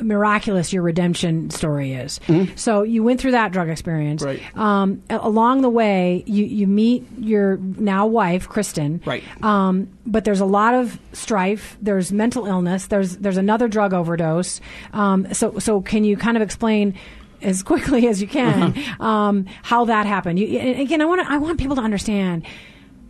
miraculous 0.00 0.72
your 0.72 0.82
redemption 0.82 1.50
story 1.50 1.92
is. 1.92 2.20
So 2.56 2.82
you 2.82 3.02
went 3.02 3.20
through 3.20 3.32
that 3.32 3.52
drug 3.52 3.68
experience. 3.68 4.22
Right. 4.22 4.40
Um, 4.56 5.02
along 5.10 5.62
the 5.62 5.68
way, 5.68 6.24
you, 6.26 6.44
you 6.44 6.66
meet 6.66 7.06
your 7.18 7.56
now 7.56 8.06
wife, 8.06 8.48
Kristen. 8.48 9.00
Right. 9.04 9.22
Um, 9.42 9.88
but 10.06 10.24
there's 10.24 10.40
a 10.40 10.46
lot 10.46 10.74
of 10.74 10.98
strife. 11.12 11.76
There's 11.80 12.12
mental 12.12 12.46
illness. 12.46 12.86
There's 12.86 13.16
there's 13.18 13.36
another 13.36 13.68
drug 13.68 13.92
overdose. 13.92 14.60
Um, 14.92 15.32
so 15.32 15.58
so 15.58 15.80
can 15.80 16.04
you 16.04 16.16
kind 16.16 16.36
of 16.36 16.42
explain? 16.42 16.94
As 17.42 17.62
quickly 17.62 18.06
as 18.06 18.20
you 18.20 18.28
can, 18.28 18.74
um, 19.00 19.46
how 19.62 19.86
that 19.86 20.04
happened. 20.04 20.38
You, 20.38 20.60
again, 20.60 21.00
I 21.00 21.06
want 21.06 21.22
I 21.26 21.38
want 21.38 21.58
people 21.58 21.74
to 21.76 21.80
understand 21.80 22.44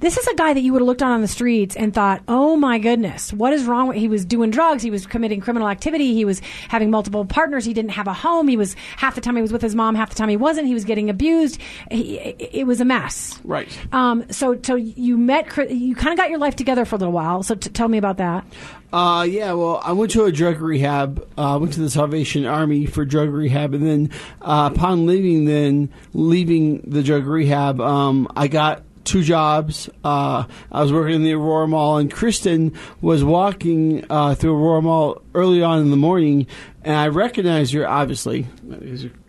this 0.00 0.16
is 0.16 0.26
a 0.26 0.34
guy 0.34 0.52
that 0.52 0.60
you 0.60 0.72
would 0.72 0.80
have 0.82 0.86
looked 0.86 1.02
on 1.02 1.12
on 1.12 1.20
the 1.20 1.28
streets 1.28 1.76
and 1.76 1.94
thought, 1.94 2.22
"Oh 2.26 2.56
my 2.56 2.78
goodness, 2.78 3.32
what 3.32 3.52
is 3.52 3.64
wrong?" 3.64 3.88
with 3.88 3.96
He 3.96 4.08
was 4.08 4.24
doing 4.24 4.50
drugs. 4.50 4.82
He 4.82 4.90
was 4.90 5.06
committing 5.06 5.40
criminal 5.40 5.68
activity. 5.68 6.14
He 6.14 6.24
was 6.24 6.40
having 6.68 6.90
multiple 6.90 7.24
partners. 7.24 7.64
He 7.64 7.74
didn't 7.74 7.92
have 7.92 8.06
a 8.06 8.12
home. 8.12 8.48
He 8.48 8.56
was 8.56 8.74
half 8.96 9.14
the 9.14 9.20
time 9.20 9.36
he 9.36 9.42
was 9.42 9.52
with 9.52 9.62
his 9.62 9.74
mom, 9.74 9.94
half 9.94 10.10
the 10.10 10.16
time 10.16 10.28
he 10.28 10.36
wasn't. 10.36 10.66
He 10.66 10.74
was 10.74 10.84
getting 10.84 11.10
abused. 11.10 11.60
He, 11.90 12.16
it 12.16 12.66
was 12.66 12.80
a 12.80 12.84
mess. 12.84 13.38
Right. 13.44 13.68
Um, 13.92 14.24
so, 14.30 14.58
so 14.62 14.74
you 14.74 15.16
met. 15.16 15.46
You 15.70 15.94
kind 15.94 16.12
of 16.12 16.16
got 16.16 16.30
your 16.30 16.38
life 16.38 16.56
together 16.56 16.84
for 16.84 16.96
a 16.96 16.98
little 16.98 17.12
while. 17.12 17.42
So, 17.42 17.54
t- 17.54 17.70
tell 17.70 17.88
me 17.88 17.98
about 17.98 18.16
that. 18.16 18.44
Uh, 18.92 19.24
yeah, 19.28 19.52
well, 19.52 19.80
I 19.84 19.92
went 19.92 20.10
to 20.12 20.24
a 20.24 20.32
drug 20.32 20.60
rehab. 20.60 21.26
Uh, 21.38 21.58
went 21.60 21.74
to 21.74 21.80
the 21.80 21.90
Salvation 21.90 22.44
Army 22.44 22.86
for 22.86 23.04
drug 23.04 23.28
rehab, 23.28 23.74
and 23.74 23.86
then 23.86 24.10
uh, 24.40 24.70
upon 24.72 25.06
leaving, 25.06 25.44
then 25.44 25.90
leaving 26.12 26.80
the 26.80 27.02
drug 27.02 27.26
rehab, 27.26 27.80
um, 27.80 28.26
I 28.34 28.48
got 28.48 28.82
two 29.04 29.22
jobs. 29.22 29.88
Uh, 30.04 30.44
I 30.72 30.82
was 30.82 30.92
working 30.92 31.16
in 31.16 31.22
the 31.22 31.32
Aurora 31.34 31.66
Mall, 31.68 31.98
and 31.98 32.10
Kristen 32.12 32.72
was 33.00 33.24
walking 33.24 34.04
uh, 34.10 34.34
through 34.34 34.54
Aurora 34.56 34.82
Mall 34.82 35.22
early 35.34 35.62
on 35.62 35.80
in 35.80 35.90
the 35.90 35.96
morning, 35.96 36.46
and 36.84 36.94
I 36.96 37.08
recognized 37.08 37.72
her 37.74 37.88
obviously 37.88 38.46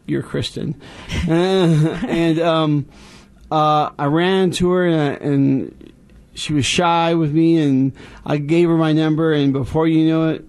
you're- 0.07 0.23
Kristen, 0.23 0.79
and 1.29 2.39
um, 2.39 2.85
uh, 3.51 3.89
I 3.97 4.05
ran 4.05 4.51
to 4.51 4.69
her 4.71 4.87
and. 4.87 5.21
and 5.21 5.87
she 6.33 6.53
was 6.53 6.65
shy 6.65 7.13
with 7.13 7.33
me, 7.33 7.57
and 7.57 7.91
I 8.25 8.37
gave 8.37 8.69
her 8.69 8.77
my 8.77 8.93
number. 8.93 9.33
And 9.33 9.51
before 9.51 9.85
you 9.85 10.07
know 10.07 10.29
it, 10.29 10.45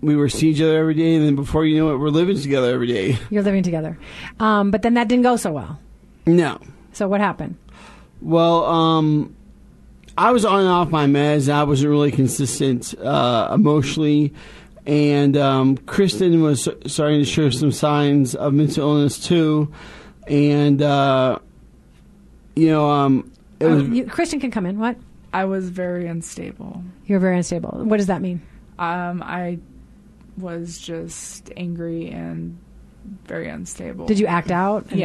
we 0.00 0.16
were 0.16 0.28
seeing 0.28 0.54
each 0.54 0.60
other 0.60 0.76
every 0.76 0.94
day. 0.94 1.14
And 1.14 1.24
then 1.24 1.36
before 1.36 1.64
you 1.64 1.78
know 1.78 1.94
it, 1.94 1.98
we're 1.98 2.08
living 2.08 2.36
together 2.38 2.74
every 2.74 2.88
day. 2.88 3.16
You're 3.30 3.44
living 3.44 3.62
together, 3.62 3.96
um, 4.40 4.72
but 4.72 4.82
then 4.82 4.94
that 4.94 5.06
didn't 5.06 5.22
go 5.22 5.36
so 5.36 5.52
well. 5.52 5.78
No, 6.26 6.58
So, 6.92 7.06
what 7.08 7.20
happened? 7.20 7.54
Well, 8.20 8.64
um, 8.64 9.34
I 10.16 10.32
was 10.32 10.44
on 10.44 10.60
and 10.60 10.68
off 10.68 10.90
my 10.90 11.06
meds. 11.06 11.50
I 11.50 11.64
wasn't 11.64 11.90
really 11.90 12.10
consistent 12.10 12.94
uh, 12.98 13.50
emotionally, 13.54 14.34
and 14.86 15.36
um, 15.36 15.76
Kristen 15.78 16.42
was 16.42 16.68
starting 16.86 17.20
to 17.20 17.24
show 17.24 17.50
some 17.50 17.72
signs 17.72 18.34
of 18.34 18.52
mental 18.52 18.88
illness 18.88 19.18
too. 19.18 19.72
And 20.26 20.82
uh, 20.82 21.38
you 22.54 22.68
know, 22.68 22.90
um, 22.90 23.32
it 23.58 23.66
was 23.66 23.88
you, 23.88 24.06
Kristen 24.06 24.40
can 24.40 24.50
come 24.50 24.66
in. 24.66 24.78
What? 24.78 24.96
I 25.32 25.44
was 25.44 25.70
very 25.70 26.06
unstable. 26.06 26.82
You're 27.06 27.20
very 27.20 27.36
unstable. 27.36 27.70
What 27.84 27.98
does 27.98 28.06
that 28.06 28.20
mean? 28.20 28.42
Um, 28.78 29.22
I 29.22 29.58
was 30.36 30.78
just 30.78 31.50
angry 31.56 32.10
and 32.10 32.58
very 33.26 33.48
unstable. 33.48 34.06
Did 34.06 34.18
you 34.18 34.26
act 34.26 34.50
out? 34.50 34.86
And- 34.90 34.98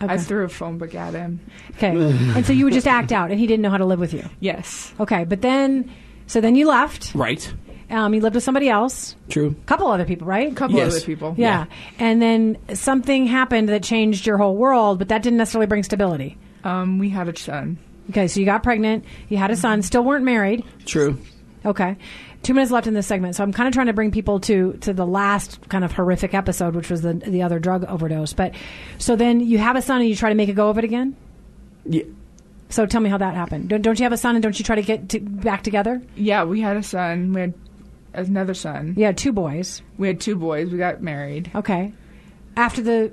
Yes. 0.00 0.10
I 0.10 0.16
threw 0.18 0.44
a 0.44 0.48
phone 0.48 0.78
book 0.78 0.94
at 0.94 1.14
him. 1.14 1.40
Okay. 1.76 1.88
and 2.36 2.44
so 2.44 2.52
you 2.52 2.64
would 2.64 2.74
just 2.74 2.86
act 2.86 3.12
out, 3.12 3.30
and 3.30 3.38
he 3.40 3.46
didn't 3.46 3.62
know 3.62 3.70
how 3.70 3.78
to 3.78 3.84
live 3.86 4.00
with 4.00 4.12
you. 4.12 4.24
Yes. 4.40 4.92
Okay, 5.00 5.24
but 5.24 5.40
then, 5.42 5.90
so 6.26 6.40
then 6.40 6.56
you 6.56 6.66
left. 6.68 7.14
right. 7.14 7.52
Um, 7.90 8.14
you 8.14 8.20
lived 8.22 8.34
with 8.34 8.42
somebody 8.42 8.68
else, 8.70 9.14
True. 9.28 9.54
a 9.62 9.66
couple 9.66 9.86
other 9.88 10.06
people, 10.06 10.26
right? 10.26 10.50
A 10.50 10.54
couple 10.54 10.76
Yes. 10.76 10.96
other 10.96 11.04
people. 11.04 11.34
Yeah. 11.36 11.66
And 11.98 12.20
then 12.20 12.56
something 12.72 13.26
happened 13.26 13.68
that 13.68 13.82
changed 13.82 14.26
your 14.26 14.38
whole 14.38 14.56
world, 14.56 14.98
but 14.98 15.08
that 15.08 15.22
didn't 15.22 15.36
necessarily 15.36 15.66
bring 15.66 15.82
stability. 15.82 16.38
Um, 16.64 16.98
we 16.98 17.10
had 17.10 17.28
a 17.28 17.36
son. 17.36 17.76
Okay, 18.10 18.26
so 18.26 18.40
you 18.40 18.46
got 18.46 18.62
pregnant, 18.62 19.04
you 19.28 19.36
had 19.36 19.50
a 19.50 19.56
son, 19.56 19.82
still 19.82 20.02
weren't 20.02 20.24
married. 20.24 20.64
True. 20.86 21.18
Okay. 21.64 21.96
Two 22.44 22.54
minutes 22.54 22.70
left 22.70 22.86
in 22.86 22.94
this 22.94 23.06
segment, 23.06 23.34
so 23.34 23.42
I'm 23.42 23.52
kind 23.52 23.66
of 23.66 23.74
trying 23.74 23.86
to 23.86 23.92
bring 23.94 24.10
people 24.10 24.38
to 24.40 24.74
to 24.82 24.92
the 24.92 25.06
last 25.06 25.66
kind 25.70 25.82
of 25.82 25.92
horrific 25.92 26.34
episode, 26.34 26.76
which 26.76 26.90
was 26.90 27.00
the 27.00 27.14
the 27.14 27.42
other 27.42 27.58
drug 27.58 27.84
overdose. 27.86 28.34
But 28.34 28.54
so 28.98 29.16
then 29.16 29.40
you 29.40 29.58
have 29.58 29.76
a 29.76 29.82
son, 29.82 30.02
and 30.02 30.08
you 30.08 30.14
try 30.14 30.28
to 30.28 30.34
make 30.34 30.50
a 30.50 30.52
go 30.52 30.68
of 30.68 30.78
it 30.78 30.84
again. 30.84 31.16
Yeah. 31.86 32.04
So 32.68 32.86
tell 32.86 33.00
me 33.00 33.08
how 33.08 33.18
that 33.18 33.34
happened. 33.34 33.70
Don't, 33.70 33.82
don't 33.82 33.98
you 33.98 34.02
have 34.02 34.12
a 34.12 34.16
son, 34.16 34.36
and 34.36 34.42
don't 34.42 34.58
you 34.58 34.64
try 34.64 34.76
to 34.76 34.82
get 34.82 35.08
to, 35.10 35.20
back 35.20 35.62
together? 35.62 36.02
Yeah, 36.16 36.44
we 36.44 36.60
had 36.60 36.76
a 36.76 36.82
son. 36.82 37.32
We 37.32 37.40
had 37.40 37.54
another 38.12 38.54
son. 38.54 38.94
You 38.96 39.04
had 39.04 39.16
two 39.16 39.32
boys. 39.32 39.80
We 39.96 40.08
had 40.08 40.20
two 40.20 40.36
boys. 40.36 40.70
We 40.70 40.78
got 40.78 41.00
married. 41.00 41.50
Okay. 41.54 41.92
After 42.56 42.82
the 42.82 43.12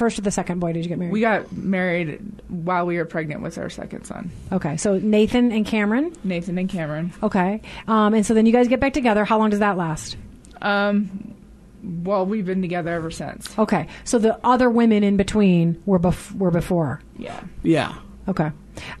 first 0.00 0.18
or 0.18 0.22
the 0.22 0.30
second 0.32 0.58
boy, 0.58 0.72
did 0.72 0.84
you 0.84 0.88
get 0.88 0.98
married? 0.98 1.12
We 1.12 1.20
got 1.20 1.52
married 1.52 2.20
while 2.48 2.86
we 2.86 2.96
were 2.96 3.04
pregnant 3.04 3.42
with 3.42 3.56
our 3.58 3.70
second 3.70 4.04
son, 4.04 4.30
okay. 4.50 4.76
So 4.76 4.98
Nathan 4.98 5.52
and 5.52 5.64
Cameron. 5.64 6.12
Nathan 6.24 6.58
and 6.58 6.68
Cameron. 6.68 7.12
Okay. 7.22 7.60
Um, 7.86 8.14
and 8.14 8.26
so 8.26 8.34
then 8.34 8.46
you 8.46 8.52
guys 8.52 8.66
get 8.66 8.80
back 8.80 8.94
together. 8.94 9.24
How 9.24 9.38
long 9.38 9.50
does 9.50 9.60
that 9.60 9.76
last? 9.76 10.16
Um, 10.62 11.34
well, 11.82 12.26
we've 12.26 12.44
been 12.46 12.62
together 12.62 12.90
ever 12.92 13.10
since. 13.10 13.56
Okay. 13.58 13.86
So 14.04 14.18
the 14.18 14.38
other 14.44 14.68
women 14.68 15.04
in 15.04 15.16
between 15.16 15.80
were 15.86 15.98
bef- 15.98 16.32
were 16.36 16.50
before. 16.50 17.00
Yeah. 17.16 17.40
Yeah. 17.62 17.94
Okay. 18.26 18.50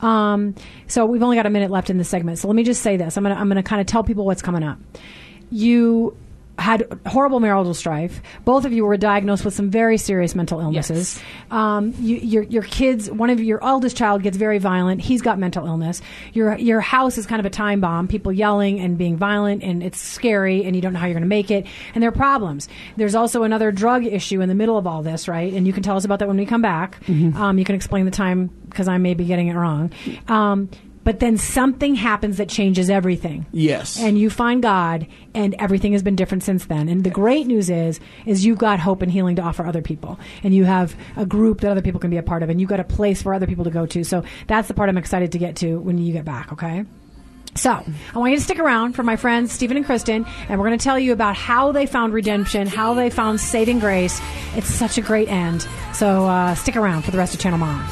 Um, 0.00 0.54
so 0.86 1.06
we've 1.06 1.22
only 1.22 1.36
got 1.36 1.46
a 1.46 1.50
minute 1.50 1.70
left 1.70 1.90
in 1.90 1.98
the 1.98 2.04
segment. 2.04 2.38
So 2.38 2.48
let 2.48 2.54
me 2.54 2.62
just 2.62 2.82
say 2.82 2.96
this. 2.96 3.16
I'm 3.16 3.22
gonna 3.22 3.34
I'm 3.34 3.48
gonna 3.48 3.62
kind 3.62 3.80
of 3.80 3.86
tell 3.86 4.04
people 4.04 4.24
what's 4.26 4.42
coming 4.42 4.62
up. 4.62 4.78
You 5.50 6.16
had 6.60 6.86
horrible 7.06 7.40
marital 7.40 7.74
strife. 7.74 8.20
Both 8.44 8.64
of 8.64 8.72
you 8.72 8.84
were 8.84 8.96
diagnosed 8.96 9.44
with 9.44 9.54
some 9.54 9.70
very 9.70 9.96
serious 9.96 10.34
mental 10.34 10.60
illnesses. 10.60 11.20
Um, 11.50 11.94
you, 11.98 12.16
your 12.16 12.42
your 12.44 12.62
kids, 12.62 13.10
one 13.10 13.30
of 13.30 13.40
your 13.40 13.64
eldest 13.64 13.96
child 13.96 14.22
gets 14.22 14.36
very 14.36 14.58
violent. 14.58 15.00
He's 15.00 15.22
got 15.22 15.38
mental 15.38 15.66
illness. 15.66 16.02
Your 16.34 16.56
your 16.58 16.80
house 16.80 17.18
is 17.18 17.26
kind 17.26 17.40
of 17.40 17.46
a 17.46 17.50
time 17.50 17.80
bomb. 17.80 18.06
People 18.08 18.32
yelling 18.32 18.78
and 18.78 18.98
being 18.98 19.16
violent, 19.16 19.62
and 19.62 19.82
it's 19.82 19.98
scary, 19.98 20.64
and 20.64 20.76
you 20.76 20.82
don't 20.82 20.92
know 20.92 20.98
how 20.98 21.06
you're 21.06 21.14
going 21.14 21.22
to 21.22 21.28
make 21.28 21.50
it. 21.50 21.66
And 21.94 22.02
there 22.02 22.10
are 22.10 22.12
problems. 22.12 22.68
There's 22.96 23.14
also 23.14 23.42
another 23.42 23.72
drug 23.72 24.04
issue 24.04 24.40
in 24.42 24.48
the 24.48 24.54
middle 24.54 24.76
of 24.76 24.86
all 24.86 25.02
this, 25.02 25.28
right? 25.28 25.52
And 25.52 25.66
you 25.66 25.72
can 25.72 25.82
tell 25.82 25.96
us 25.96 26.04
about 26.04 26.18
that 26.18 26.28
when 26.28 26.36
we 26.36 26.46
come 26.46 26.62
back. 26.62 26.98
Um, 27.36 27.58
you 27.58 27.64
can 27.64 27.74
explain 27.74 28.04
the 28.04 28.10
time 28.10 28.48
because 28.68 28.86
I 28.86 28.98
may 28.98 29.14
be 29.14 29.24
getting 29.24 29.48
it 29.48 29.54
wrong. 29.54 29.90
Um, 30.28 30.68
but 31.04 31.20
then 31.20 31.36
something 31.38 31.94
happens 31.94 32.36
that 32.36 32.48
changes 32.48 32.90
everything 32.90 33.46
Yes. 33.52 33.98
and 33.98 34.18
you 34.18 34.28
find 34.30 34.62
God, 34.62 35.06
and 35.34 35.54
everything 35.58 35.92
has 35.92 36.02
been 36.02 36.16
different 36.16 36.42
since 36.42 36.66
then. 36.66 36.88
And 36.88 37.04
the 37.04 37.10
great 37.10 37.46
news 37.46 37.70
is, 37.70 38.00
is 38.26 38.44
you've 38.44 38.58
got 38.58 38.80
hope 38.80 39.00
and 39.02 39.10
healing 39.10 39.36
to 39.36 39.42
offer 39.42 39.64
other 39.64 39.82
people, 39.82 40.18
and 40.42 40.54
you 40.54 40.64
have 40.64 40.94
a 41.16 41.24
group 41.24 41.60
that 41.62 41.70
other 41.70 41.82
people 41.82 42.00
can 42.00 42.10
be 42.10 42.16
a 42.18 42.22
part 42.22 42.42
of, 42.42 42.50
and 42.50 42.60
you've 42.60 42.70
got 42.70 42.80
a 42.80 42.84
place 42.84 43.22
for 43.22 43.32
other 43.32 43.46
people 43.46 43.64
to 43.64 43.70
go 43.70 43.86
to. 43.86 44.04
So 44.04 44.24
that's 44.46 44.68
the 44.68 44.74
part 44.74 44.88
I'm 44.88 44.98
excited 44.98 45.32
to 45.32 45.38
get 45.38 45.56
to 45.56 45.78
when 45.80 45.98
you 45.98 46.12
get 46.12 46.24
back. 46.24 46.52
Okay. 46.52 46.84
So, 47.56 47.70
I 47.72 48.18
want 48.18 48.30
you 48.30 48.38
to 48.38 48.44
stick 48.44 48.60
around 48.60 48.92
for 48.92 49.02
my 49.02 49.16
friends 49.16 49.50
Stephen 49.50 49.76
and 49.76 49.84
Kristen, 49.84 50.24
and 50.48 50.60
we're 50.60 50.66
going 50.68 50.78
to 50.78 50.84
tell 50.84 51.00
you 51.00 51.12
about 51.12 51.34
how 51.34 51.72
they 51.72 51.84
found 51.84 52.12
redemption, 52.12 52.68
how 52.68 52.94
they 52.94 53.10
found 53.10 53.40
saving 53.40 53.80
grace. 53.80 54.20
It's 54.54 54.68
such 54.68 54.98
a 54.98 55.00
great 55.00 55.28
end. 55.28 55.66
So, 55.92 56.26
uh, 56.28 56.54
stick 56.54 56.76
around 56.76 57.02
for 57.02 57.10
the 57.10 57.18
rest 57.18 57.34
of 57.34 57.40
Channel 57.40 57.58
Mom. 57.58 57.84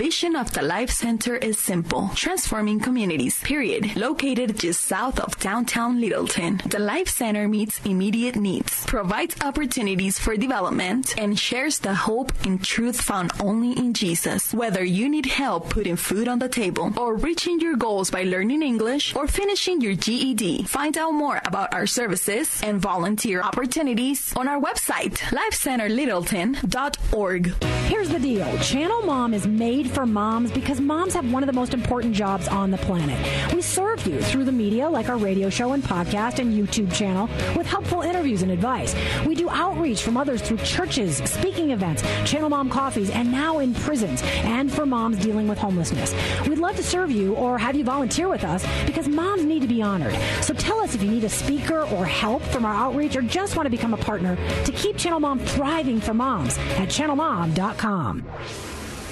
Vision 0.00 0.32
of 0.34 0.50
the 0.54 0.62
Life 0.62 0.88
Center 0.88 1.36
is 1.36 1.58
simple 1.58 2.08
transforming 2.14 2.80
communities, 2.80 3.38
period. 3.40 3.94
Located 3.96 4.58
just 4.58 4.86
south 4.86 5.20
of 5.20 5.38
downtown 5.40 6.00
Littleton, 6.00 6.62
the 6.64 6.78
Life 6.78 7.10
Center 7.10 7.46
meets 7.46 7.84
immediate 7.84 8.36
needs, 8.36 8.86
provides 8.86 9.36
opportunities 9.42 10.18
for 10.18 10.38
development, 10.38 11.14
and 11.18 11.38
shares 11.38 11.80
the 11.80 11.94
hope 11.94 12.32
and 12.46 12.64
truth 12.64 12.98
found 12.98 13.30
only 13.40 13.78
in 13.78 13.92
Jesus. 13.92 14.54
Whether 14.54 14.82
you 14.82 15.06
need 15.06 15.26
help 15.26 15.68
putting 15.68 15.96
food 15.96 16.28
on 16.28 16.38
the 16.38 16.48
table, 16.48 16.94
or 16.96 17.16
reaching 17.16 17.60
your 17.60 17.76
goals 17.76 18.10
by 18.10 18.22
learning 18.22 18.62
English, 18.62 19.14
or 19.14 19.26
finishing 19.26 19.82
your 19.82 19.96
GED, 19.96 20.62
find 20.62 20.96
out 20.96 21.12
more 21.12 21.42
about 21.44 21.74
our 21.74 21.86
services 21.86 22.62
and 22.62 22.80
volunteer 22.80 23.42
opportunities 23.42 24.32
on 24.34 24.48
our 24.48 24.58
website, 24.58 25.18
lifecenterlittleton.org. 25.28 27.54
Here's 27.90 28.08
the 28.08 28.18
deal 28.18 28.58
Channel 28.60 29.02
Mom 29.02 29.34
is 29.34 29.46
made 29.46 29.89
for 29.90 30.06
moms 30.06 30.50
because 30.50 30.80
moms 30.80 31.14
have 31.14 31.30
one 31.32 31.42
of 31.42 31.46
the 31.46 31.52
most 31.52 31.74
important 31.74 32.14
jobs 32.14 32.48
on 32.48 32.70
the 32.70 32.78
planet. 32.78 33.54
We 33.54 33.60
serve 33.62 34.06
you 34.06 34.20
through 34.20 34.44
the 34.44 34.52
media, 34.52 34.88
like 34.88 35.08
our 35.08 35.18
radio 35.18 35.50
show 35.50 35.72
and 35.72 35.82
podcast 35.82 36.38
and 36.38 36.54
YouTube 36.54 36.92
channel, 36.92 37.28
with 37.56 37.66
helpful 37.66 38.02
interviews 38.02 38.42
and 38.42 38.50
advice. 38.50 38.94
We 39.26 39.34
do 39.34 39.50
outreach 39.50 40.02
from 40.02 40.16
others 40.16 40.40
through 40.40 40.58
churches, 40.58 41.18
speaking 41.18 41.70
events, 41.70 42.02
Channel 42.24 42.48
Mom 42.48 42.70
coffees, 42.70 43.10
and 43.10 43.30
now 43.30 43.58
in 43.58 43.74
prisons, 43.74 44.22
and 44.24 44.72
for 44.72 44.86
moms 44.86 45.18
dealing 45.18 45.48
with 45.48 45.58
homelessness. 45.58 46.14
We'd 46.46 46.58
love 46.58 46.76
to 46.76 46.82
serve 46.82 47.10
you 47.10 47.34
or 47.34 47.58
have 47.58 47.76
you 47.76 47.84
volunteer 47.84 48.28
with 48.28 48.44
us 48.44 48.64
because 48.86 49.08
moms 49.08 49.44
need 49.44 49.62
to 49.62 49.68
be 49.68 49.82
honored. 49.82 50.16
So 50.42 50.54
tell 50.54 50.80
us 50.80 50.94
if 50.94 51.02
you 51.02 51.10
need 51.10 51.24
a 51.24 51.28
speaker 51.28 51.82
or 51.82 52.06
help 52.06 52.42
from 52.44 52.64
our 52.64 52.74
outreach 52.74 53.16
or 53.16 53.22
just 53.22 53.56
want 53.56 53.66
to 53.66 53.70
become 53.70 53.94
a 53.94 53.98
partner 53.98 54.36
to 54.64 54.72
keep 54.72 54.96
Channel 54.96 55.20
Mom 55.20 55.38
thriving 55.38 56.00
for 56.00 56.14
moms 56.14 56.56
at 56.58 56.88
channelmom.com. 56.88 58.26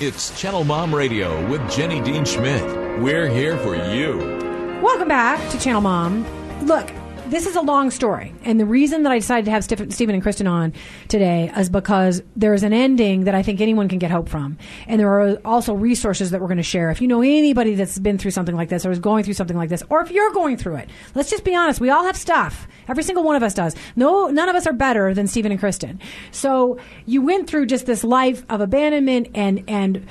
It's 0.00 0.40
Channel 0.40 0.62
Mom 0.62 0.94
Radio 0.94 1.44
with 1.48 1.68
Jenny 1.68 2.00
Dean 2.00 2.24
Schmidt. 2.24 2.62
We're 3.00 3.28
here 3.28 3.58
for 3.58 3.74
you. 3.74 4.18
Welcome 4.80 5.08
back 5.08 5.50
to 5.50 5.58
Channel 5.58 5.80
Mom. 5.80 6.24
Look, 6.64 6.88
this 7.28 7.46
is 7.46 7.56
a 7.56 7.60
long 7.60 7.90
story, 7.90 8.34
and 8.44 8.58
the 8.58 8.66
reason 8.66 9.02
that 9.02 9.12
I 9.12 9.18
decided 9.18 9.44
to 9.44 9.50
have 9.50 9.64
Stephen 9.64 10.14
and 10.14 10.22
Kristen 10.22 10.46
on 10.46 10.72
today 11.08 11.52
is 11.56 11.68
because 11.68 12.22
there's 12.36 12.62
an 12.62 12.72
ending 12.72 13.24
that 13.24 13.34
I 13.34 13.42
think 13.42 13.60
anyone 13.60 13.88
can 13.88 13.98
get 13.98 14.10
hope 14.10 14.28
from, 14.28 14.58
and 14.86 14.98
there 14.98 15.08
are 15.08 15.38
also 15.44 15.74
resources 15.74 16.30
that 16.30 16.40
we're 16.40 16.46
going 16.46 16.56
to 16.56 16.62
share. 16.62 16.90
If 16.90 17.00
you 17.00 17.08
know 17.08 17.20
anybody 17.20 17.74
that's 17.74 17.98
been 17.98 18.18
through 18.18 18.30
something 18.30 18.56
like 18.56 18.68
this, 18.68 18.86
or 18.86 18.90
is 18.90 18.98
going 18.98 19.24
through 19.24 19.34
something 19.34 19.56
like 19.56 19.68
this, 19.68 19.82
or 19.90 20.00
if 20.00 20.10
you're 20.10 20.32
going 20.32 20.56
through 20.56 20.76
it, 20.76 20.88
let's 21.14 21.30
just 21.30 21.44
be 21.44 21.54
honest. 21.54 21.80
We 21.80 21.90
all 21.90 22.04
have 22.04 22.16
stuff. 22.16 22.66
Every 22.88 23.02
single 23.02 23.24
one 23.24 23.36
of 23.36 23.42
us 23.42 23.54
does. 23.54 23.76
No, 23.96 24.28
none 24.28 24.48
of 24.48 24.56
us 24.56 24.66
are 24.66 24.72
better 24.72 25.12
than 25.12 25.26
Stephen 25.26 25.52
and 25.52 25.60
Kristen. 25.60 26.00
So 26.30 26.78
you 27.06 27.22
went 27.22 27.48
through 27.48 27.66
just 27.66 27.86
this 27.86 28.04
life 28.04 28.44
of 28.48 28.60
abandonment 28.60 29.28
and 29.34 29.64
and 29.68 30.06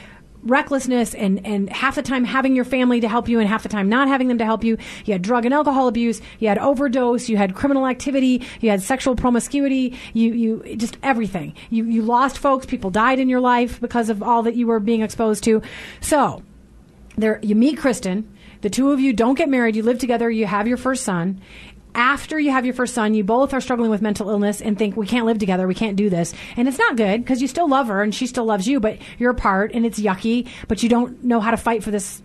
recklessness 0.50 1.14
and, 1.14 1.46
and 1.46 1.70
half 1.70 1.96
the 1.96 2.02
time 2.02 2.24
having 2.24 2.56
your 2.56 2.66
family 2.66 3.00
to 3.02 3.08
help 3.08 3.28
you 3.30 3.40
and 3.40 3.48
half 3.48 3.64
the 3.64 3.70
time 3.70 3.90
not 3.90 4.08
having 4.08 4.28
them 4.28 4.38
to 4.38 4.46
help 4.46 4.64
you. 4.64 4.78
You 5.06 5.14
had 5.14 5.22
drug 5.22 5.46
and 5.46 5.54
alcohol 5.54 5.88
abuse. 5.88 6.22
You 6.40 6.48
had 6.48 6.58
overdose. 6.58 7.30
You 7.30 7.38
had 7.38 7.56
criminal 7.56 7.88
activity. 7.88 8.44
You 8.62 8.70
had 8.70 8.82
sexual 8.82 9.16
promiscuity. 9.16 9.98
You, 10.14 10.34
you, 10.34 10.76
just 10.76 10.98
everything. 11.04 11.54
You, 11.70 11.86
you 11.86 12.02
lost 12.02 12.38
folks. 12.38 12.66
People 12.66 12.90
died 12.90 13.20
in 13.20 13.30
your 13.30 13.42
life 13.42 13.80
because 13.80 14.10
of 14.10 14.24
all 14.24 14.44
that 14.44 14.56
you 14.56 14.68
were 14.68 14.80
being 14.80 15.02
exposed 15.02 15.44
to. 15.46 15.62
So, 16.02 16.44
there, 17.18 17.40
you 17.42 17.56
meet 17.56 17.78
Kristen. 17.78 18.32
The 18.62 18.70
two 18.70 18.92
of 18.92 19.00
you 19.00 19.14
don't 19.14 19.36
get 19.36 19.50
married. 19.50 19.76
You 19.76 19.84
live 19.84 20.00
together. 20.00 20.30
You 20.30 20.46
have 20.46 20.68
your 20.68 20.78
first 20.78 21.04
son. 21.04 21.42
After 21.98 22.40
you 22.40 22.52
have 22.52 22.64
your 22.64 22.76
first 22.76 22.94
son, 22.94 23.16
you 23.16 23.24
both 23.24 23.56
are 23.56 23.60
struggling 23.60 23.90
with 23.90 24.04
mental 24.04 24.30
illness 24.30 24.62
and 24.62 24.78
think 24.78 24.96
we 24.96 25.08
can't 25.08 25.26
live 25.26 25.40
together. 25.40 25.68
We 25.68 25.74
can't 25.74 25.98
do 25.98 26.12
this, 26.12 26.32
and 26.56 26.68
it's 26.68 26.78
not 26.78 26.96
good 26.96 27.24
because 27.24 27.42
you 27.42 27.48
still 27.48 27.68
love 27.68 27.88
her 27.88 28.04
and 28.04 28.14
she 28.14 28.28
still 28.28 28.46
loves 28.46 28.68
you, 28.68 28.80
but 28.80 29.00
you're 29.18 29.32
apart 29.32 29.72
and 29.74 29.84
it's 29.84 30.00
yucky. 30.00 30.48
But 30.68 30.84
you 30.84 30.90
don't 30.90 31.24
know 31.24 31.40
how 31.40 31.50
to 31.50 31.58
fight 31.58 31.84
for 31.84 31.90
this 31.90 32.22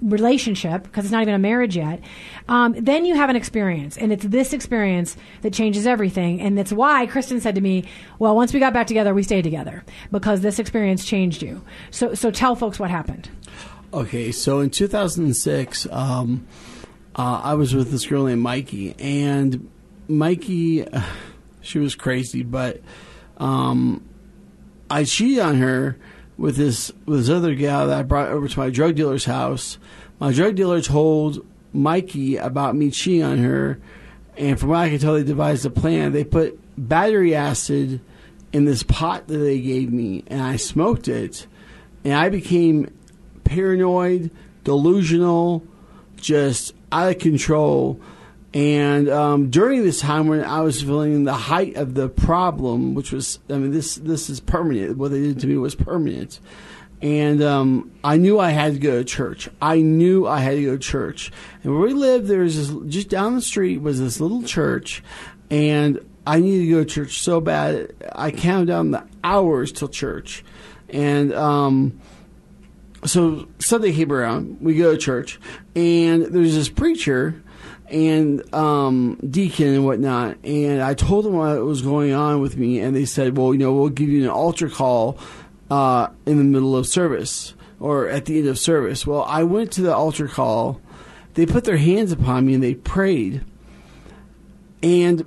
relationship 0.00 0.84
because 0.84 1.04
it's 1.04 1.12
not 1.12 1.22
even 1.22 1.34
a 1.34 1.40
marriage 1.40 1.76
yet. 1.76 2.00
Um, 2.48 2.76
then 2.78 3.04
you 3.04 3.16
have 3.16 3.28
an 3.28 3.34
experience, 3.34 3.96
and 3.96 4.12
it's 4.12 4.24
this 4.24 4.52
experience 4.52 5.16
that 5.42 5.52
changes 5.52 5.88
everything. 5.88 6.40
And 6.40 6.56
that's 6.56 6.72
why 6.72 7.06
Kristen 7.06 7.40
said 7.40 7.56
to 7.56 7.60
me, 7.60 7.82
"Well, 8.20 8.36
once 8.36 8.54
we 8.54 8.60
got 8.60 8.72
back 8.74 8.86
together, 8.86 9.12
we 9.12 9.24
stayed 9.24 9.42
together 9.42 9.84
because 10.12 10.42
this 10.42 10.60
experience 10.60 11.04
changed 11.04 11.42
you." 11.42 11.62
So, 11.90 12.14
so 12.14 12.30
tell 12.30 12.54
folks 12.54 12.78
what 12.78 12.90
happened. 12.90 13.28
Okay, 13.92 14.30
so 14.30 14.60
in 14.60 14.70
2006, 14.70 15.88
um, 15.90 16.46
uh, 17.16 17.40
I 17.42 17.54
was 17.54 17.74
with 17.74 17.90
this 17.90 18.06
girl 18.06 18.26
named 18.26 18.42
Mikey, 18.42 18.94
and 18.98 19.70
Mikey, 20.06 20.86
uh, 20.86 21.02
she 21.62 21.78
was 21.78 21.94
crazy, 21.94 22.42
but 22.42 22.80
um, 23.38 24.06
I 24.90 25.04
cheated 25.04 25.40
on 25.40 25.56
her 25.56 25.98
with 26.36 26.56
this 26.56 26.92
with 27.06 27.20
this 27.20 27.30
other 27.30 27.54
gal 27.54 27.86
that 27.86 27.98
I 27.98 28.02
brought 28.02 28.28
over 28.28 28.46
to 28.46 28.58
my 28.58 28.70
drug 28.70 28.94
dealer's 28.94 29.24
house. 29.24 29.78
My 30.20 30.32
drug 30.32 30.54
dealer 30.54 30.80
told 30.80 31.44
Mikey 31.72 32.36
about 32.36 32.76
me 32.76 32.90
cheating 32.90 33.22
on 33.22 33.38
her, 33.38 33.80
and 34.36 34.60
from 34.60 34.68
what 34.70 34.78
I 34.80 34.90
can 34.90 34.98
tell, 34.98 35.14
they 35.14 35.24
devised 35.24 35.64
a 35.64 35.70
plan. 35.70 36.12
They 36.12 36.24
put 36.24 36.60
battery 36.76 37.34
acid 37.34 38.00
in 38.52 38.66
this 38.66 38.82
pot 38.82 39.26
that 39.28 39.38
they 39.38 39.60
gave 39.60 39.90
me, 39.90 40.22
and 40.26 40.42
I 40.42 40.56
smoked 40.56 41.08
it, 41.08 41.46
and 42.04 42.14
I 42.14 42.28
became 42.28 42.92
paranoid, 43.44 44.30
delusional, 44.64 45.62
just 46.16 46.74
out 46.96 47.10
of 47.10 47.18
control. 47.18 48.00
And 48.54 49.10
um, 49.10 49.50
during 49.50 49.82
this 49.82 50.00
time 50.00 50.28
when 50.28 50.42
I 50.42 50.60
was 50.60 50.80
feeling 50.80 51.24
the 51.24 51.34
height 51.34 51.76
of 51.76 51.94
the 51.94 52.08
problem, 52.08 52.94
which 52.94 53.12
was, 53.12 53.38
I 53.50 53.54
mean, 53.54 53.70
this 53.70 53.96
this 53.96 54.30
is 54.30 54.40
permanent. 54.40 54.96
What 54.96 55.10
they 55.10 55.20
did 55.20 55.40
to 55.40 55.46
me 55.46 55.58
was 55.58 55.74
permanent. 55.74 56.40
And 57.02 57.42
um, 57.42 57.92
I 58.02 58.16
knew 58.16 58.40
I 58.40 58.50
had 58.50 58.72
to 58.72 58.78
go 58.78 58.98
to 58.98 59.04
church. 59.04 59.50
I 59.60 59.82
knew 59.82 60.26
I 60.26 60.40
had 60.40 60.52
to 60.52 60.64
go 60.64 60.72
to 60.72 60.78
church. 60.78 61.30
And 61.62 61.72
where 61.74 61.82
we 61.82 61.92
lived, 61.92 62.26
there 62.26 62.40
was 62.40 62.56
this, 62.56 62.86
just 62.86 63.10
down 63.10 63.34
the 63.34 63.42
street 63.42 63.82
was 63.82 64.00
this 64.00 64.18
little 64.18 64.42
church, 64.42 65.02
and 65.50 66.00
I 66.26 66.40
needed 66.40 66.64
to 66.64 66.70
go 66.70 66.84
to 66.84 66.90
church 66.90 67.20
so 67.20 67.42
bad. 67.42 67.94
I 68.14 68.30
counted 68.30 68.68
down 68.68 68.92
the 68.92 69.04
hours 69.22 69.72
till 69.72 69.88
church, 69.88 70.42
and 70.88 71.34
um, 71.34 72.00
so 73.06 73.48
Sunday 73.58 73.92
came 73.92 74.12
around. 74.12 74.58
We 74.60 74.74
go 74.74 74.92
to 74.92 74.98
church, 74.98 75.40
and 75.74 76.26
there's 76.26 76.54
this 76.54 76.68
preacher 76.68 77.42
and 77.88 78.54
um, 78.54 79.18
deacon 79.28 79.68
and 79.68 79.84
whatnot. 79.84 80.38
And 80.44 80.82
I 80.82 80.94
told 80.94 81.24
them 81.24 81.34
what 81.34 81.62
was 81.64 81.82
going 81.82 82.12
on 82.12 82.40
with 82.40 82.56
me, 82.56 82.80
and 82.80 82.94
they 82.94 83.04
said, 83.04 83.36
"Well, 83.36 83.52
you 83.52 83.58
know, 83.58 83.72
we'll 83.72 83.88
give 83.88 84.08
you 84.08 84.22
an 84.22 84.28
altar 84.28 84.68
call 84.68 85.18
uh, 85.70 86.08
in 86.26 86.38
the 86.38 86.44
middle 86.44 86.76
of 86.76 86.86
service 86.86 87.54
or 87.80 88.08
at 88.08 88.26
the 88.26 88.38
end 88.38 88.48
of 88.48 88.58
service." 88.58 89.06
Well, 89.06 89.24
I 89.24 89.44
went 89.44 89.72
to 89.72 89.82
the 89.82 89.94
altar 89.94 90.28
call. 90.28 90.80
They 91.34 91.46
put 91.46 91.64
their 91.64 91.76
hands 91.76 92.12
upon 92.12 92.46
me 92.46 92.54
and 92.54 92.62
they 92.62 92.74
prayed, 92.74 93.44
and 94.82 95.24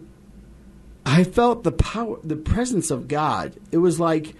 I 1.05 1.23
felt 1.23 1.63
the 1.63 1.71
power, 1.71 2.17
the 2.23 2.35
presence 2.35 2.91
of 2.91 3.07
God. 3.07 3.55
It 3.71 3.77
was 3.77 3.99
like 3.99 4.35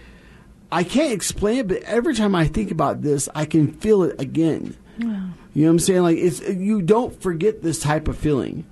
I 0.72 0.84
can't 0.84 1.12
explain 1.14 1.60
it, 1.60 1.68
but 1.68 1.82
every 1.84 2.14
time 2.16 2.36
I 2.36 2.48
think 2.48 2.70
about 2.72 3.02
this, 3.02 3.28
I 3.34 3.46
can 3.46 3.72
feel 3.74 4.04
it 4.04 4.20
again. 4.22 4.76
You 4.98 5.08
know 5.08 5.34
what 5.54 5.70
I'm 5.70 5.80
saying? 5.80 6.02
Like 6.04 6.18
it's 6.18 6.42
you 6.42 6.82
don't 6.82 7.20
forget 7.22 7.62
this 7.64 7.80
type 7.80 8.08
of 8.08 8.18
feeling. 8.18 8.66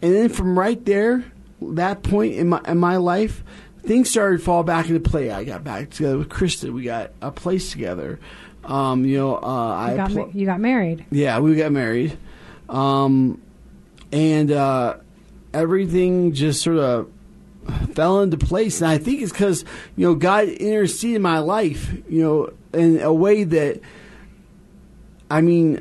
And 0.00 0.14
then 0.14 0.28
from 0.28 0.58
right 0.58 0.82
there, 0.84 1.24
that 1.60 2.02
point 2.02 2.34
in 2.34 2.48
my 2.48 2.60
in 2.66 2.78
my 2.78 2.96
life, 2.96 3.42
things 3.82 4.08
started 4.10 4.38
to 4.38 4.44
fall 4.44 4.62
back 4.62 4.88
into 4.88 5.00
play. 5.00 5.30
I 5.30 5.44
got 5.44 5.62
back 5.64 5.90
together 5.90 6.18
with 6.18 6.28
Kristen. 6.28 6.72
We 6.72 6.84
got 6.84 7.10
a 7.20 7.30
place 7.32 7.70
together. 7.72 8.18
Um, 8.64 9.04
you 9.04 9.18
know, 9.18 9.36
uh, 9.36 9.86
You 9.88 9.92
I 9.92 9.96
got, 9.96 10.10
pl- 10.10 10.26
ma- 10.26 10.32
you 10.32 10.46
got 10.46 10.60
married. 10.60 11.04
yeah, 11.10 11.40
we 11.40 11.56
got 11.56 11.72
married, 11.72 12.16
um, 12.68 13.40
and 14.12 14.50
uh, 14.52 14.96
everything 15.52 16.32
just 16.32 16.62
sort 16.62 16.78
of 16.78 17.10
fell 17.94 18.20
into 18.20 18.36
place. 18.36 18.80
And 18.80 18.90
I 18.90 18.98
think 18.98 19.22
it's 19.22 19.32
because 19.32 19.64
you 19.96 20.06
know 20.06 20.14
God 20.14 20.48
interceded 20.48 21.16
in 21.16 21.22
my 21.22 21.38
life, 21.38 21.92
you 22.08 22.22
know, 22.22 22.52
in 22.72 23.00
a 23.00 23.12
way 23.12 23.44
that, 23.44 23.80
I 25.30 25.40
mean, 25.40 25.80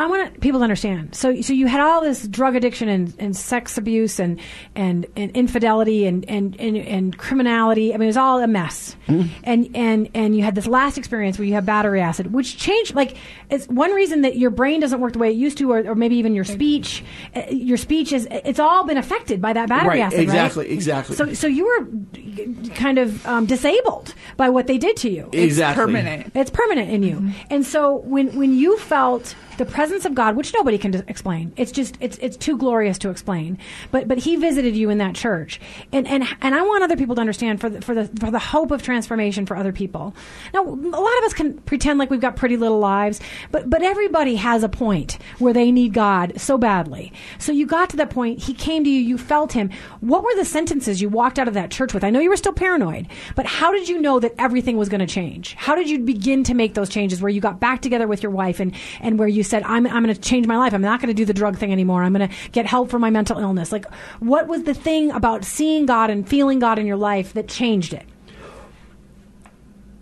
I 0.00 0.06
want 0.06 0.40
people 0.40 0.60
to 0.60 0.64
understand. 0.64 1.14
So, 1.14 1.40
so 1.42 1.52
you 1.52 1.66
had 1.66 1.80
all 1.80 2.00
this 2.00 2.26
drug 2.26 2.56
addiction 2.56 2.88
and, 2.88 3.14
and 3.18 3.36
sex 3.36 3.76
abuse 3.76 4.18
and, 4.18 4.40
and, 4.74 5.06
and 5.14 5.30
infidelity 5.32 6.06
and, 6.06 6.24
and, 6.28 6.58
and, 6.58 6.76
and 6.76 7.18
criminality. 7.18 7.92
I 7.92 7.98
mean, 7.98 8.04
it 8.04 8.06
was 8.06 8.16
all 8.16 8.42
a 8.42 8.46
mess. 8.46 8.96
And, 9.44 9.68
and, 9.74 10.08
and 10.14 10.36
you 10.36 10.42
had 10.42 10.54
this 10.54 10.66
last 10.66 10.96
experience 10.96 11.38
where 11.38 11.46
you 11.46 11.54
have 11.54 11.66
battery 11.66 12.00
acid, 12.00 12.32
which 12.32 12.56
changed, 12.56 12.94
like, 12.94 13.16
it's 13.50 13.66
one 13.66 13.92
reason 13.92 14.22
that 14.22 14.36
your 14.36 14.50
brain 14.50 14.80
doesn't 14.80 15.00
work 15.00 15.12
the 15.12 15.18
way 15.18 15.30
it 15.30 15.36
used 15.36 15.58
to, 15.58 15.70
or, 15.72 15.80
or 15.86 15.94
maybe 15.94 16.16
even 16.16 16.34
your 16.34 16.44
speech. 16.44 17.04
Uh, 17.36 17.42
Your 17.50 17.76
speech 17.76 18.12
is, 18.12 18.26
it's 18.30 18.58
all 18.60 18.84
been 18.86 18.96
affected 18.98 19.42
by 19.42 19.52
that 19.52 19.68
battery 19.68 19.98
Right, 19.98 20.00
acid, 20.00 20.20
exactly, 20.20 20.64
right? 20.64 20.72
exactly. 20.72 21.16
So, 21.16 21.34
so 21.34 21.46
you 21.46 21.64
were 21.66 22.70
kind 22.74 22.98
of 22.98 23.26
um, 23.26 23.46
disabled 23.46 24.14
by 24.36 24.48
what 24.48 24.66
they 24.66 24.78
did 24.78 24.96
to 24.98 25.10
you. 25.10 25.28
exactly 25.32 25.82
It's 25.82 25.86
Permanent. 25.92 26.32
It's 26.34 26.50
permanent 26.50 26.90
in 26.90 27.02
you. 27.02 27.30
And 27.50 27.66
so 27.66 27.96
when 27.96 28.34
when 28.36 28.54
you 28.56 28.78
felt 28.78 29.34
the 29.60 29.66
presence 29.66 30.06
of 30.06 30.14
God, 30.14 30.36
which 30.36 30.54
nobody 30.54 30.78
can 30.78 30.94
explain. 31.06 31.52
It's 31.54 31.70
just 31.70 31.98
it's 32.00 32.16
it's 32.22 32.38
too 32.38 32.56
glorious 32.56 32.96
to 33.00 33.10
explain. 33.10 33.58
But 33.90 34.08
but 34.08 34.16
He 34.16 34.36
visited 34.36 34.74
you 34.74 34.88
in 34.88 34.96
that 34.98 35.14
church, 35.14 35.60
and 35.92 36.08
and 36.08 36.24
and 36.40 36.54
I 36.54 36.62
want 36.62 36.82
other 36.82 36.96
people 36.96 37.14
to 37.16 37.20
understand 37.20 37.60
for 37.60 37.68
the, 37.68 37.82
for 37.82 37.94
the 37.94 38.06
for 38.18 38.30
the 38.30 38.38
hope 38.38 38.70
of 38.70 38.82
transformation 38.82 39.44
for 39.44 39.54
other 39.54 39.70
people. 39.70 40.14
Now, 40.54 40.64
a 40.64 40.64
lot 40.64 41.18
of 41.18 41.24
us 41.24 41.34
can 41.34 41.58
pretend 41.58 41.98
like 41.98 42.08
we've 42.08 42.22
got 42.22 42.36
pretty 42.36 42.56
little 42.56 42.78
lives, 42.78 43.20
but 43.50 43.68
but 43.68 43.82
everybody 43.82 44.36
has 44.36 44.62
a 44.62 44.68
point 44.70 45.18
where 45.38 45.52
they 45.52 45.70
need 45.70 45.92
God 45.92 46.40
so 46.40 46.56
badly. 46.56 47.12
So 47.38 47.52
you 47.52 47.66
got 47.66 47.90
to 47.90 47.98
that 47.98 48.08
point. 48.08 48.38
He 48.38 48.54
came 48.54 48.82
to 48.84 48.90
you. 48.90 49.00
You 49.00 49.18
felt 49.18 49.52
Him. 49.52 49.68
What 50.00 50.24
were 50.24 50.34
the 50.36 50.46
sentences 50.46 51.02
you 51.02 51.10
walked 51.10 51.38
out 51.38 51.48
of 51.48 51.54
that 51.54 51.70
church 51.70 51.92
with? 51.92 52.02
I 52.02 52.08
know 52.08 52.20
you 52.20 52.30
were 52.30 52.36
still 52.38 52.54
paranoid, 52.54 53.08
but 53.36 53.44
how 53.44 53.72
did 53.72 53.90
you 53.90 54.00
know 54.00 54.20
that 54.20 54.32
everything 54.38 54.78
was 54.78 54.88
going 54.88 55.00
to 55.00 55.06
change? 55.06 55.52
How 55.56 55.74
did 55.74 55.90
you 55.90 55.98
begin 55.98 56.44
to 56.44 56.54
make 56.54 56.72
those 56.72 56.88
changes 56.88 57.20
where 57.20 57.28
you 57.28 57.42
got 57.42 57.60
back 57.60 57.82
together 57.82 58.08
with 58.08 58.22
your 58.22 58.32
wife 58.32 58.58
and, 58.58 58.74
and 59.02 59.18
where 59.18 59.28
you 59.28 59.42
said, 59.50 59.62
I'm, 59.64 59.86
I'm 59.86 60.02
going 60.02 60.14
to 60.14 60.20
change 60.20 60.46
my 60.46 60.56
life. 60.56 60.72
I'm 60.72 60.82
not 60.82 61.00
going 61.00 61.08
to 61.08 61.14
do 61.14 61.24
the 61.24 61.34
drug 61.34 61.58
thing 61.58 61.72
anymore. 61.72 62.02
I'm 62.02 62.12
going 62.12 62.28
to 62.28 62.34
get 62.52 62.66
help 62.66 62.90
for 62.90 62.98
my 62.98 63.10
mental 63.10 63.38
illness. 63.38 63.72
Like, 63.72 63.92
what 64.20 64.46
was 64.46 64.62
the 64.62 64.74
thing 64.74 65.10
about 65.10 65.44
seeing 65.44 65.86
God 65.86 66.10
and 66.10 66.28
feeling 66.28 66.58
God 66.58 66.78
in 66.78 66.86
your 66.86 66.96
life 66.96 67.32
that 67.34 67.48
changed 67.48 67.92
it? 67.92 68.06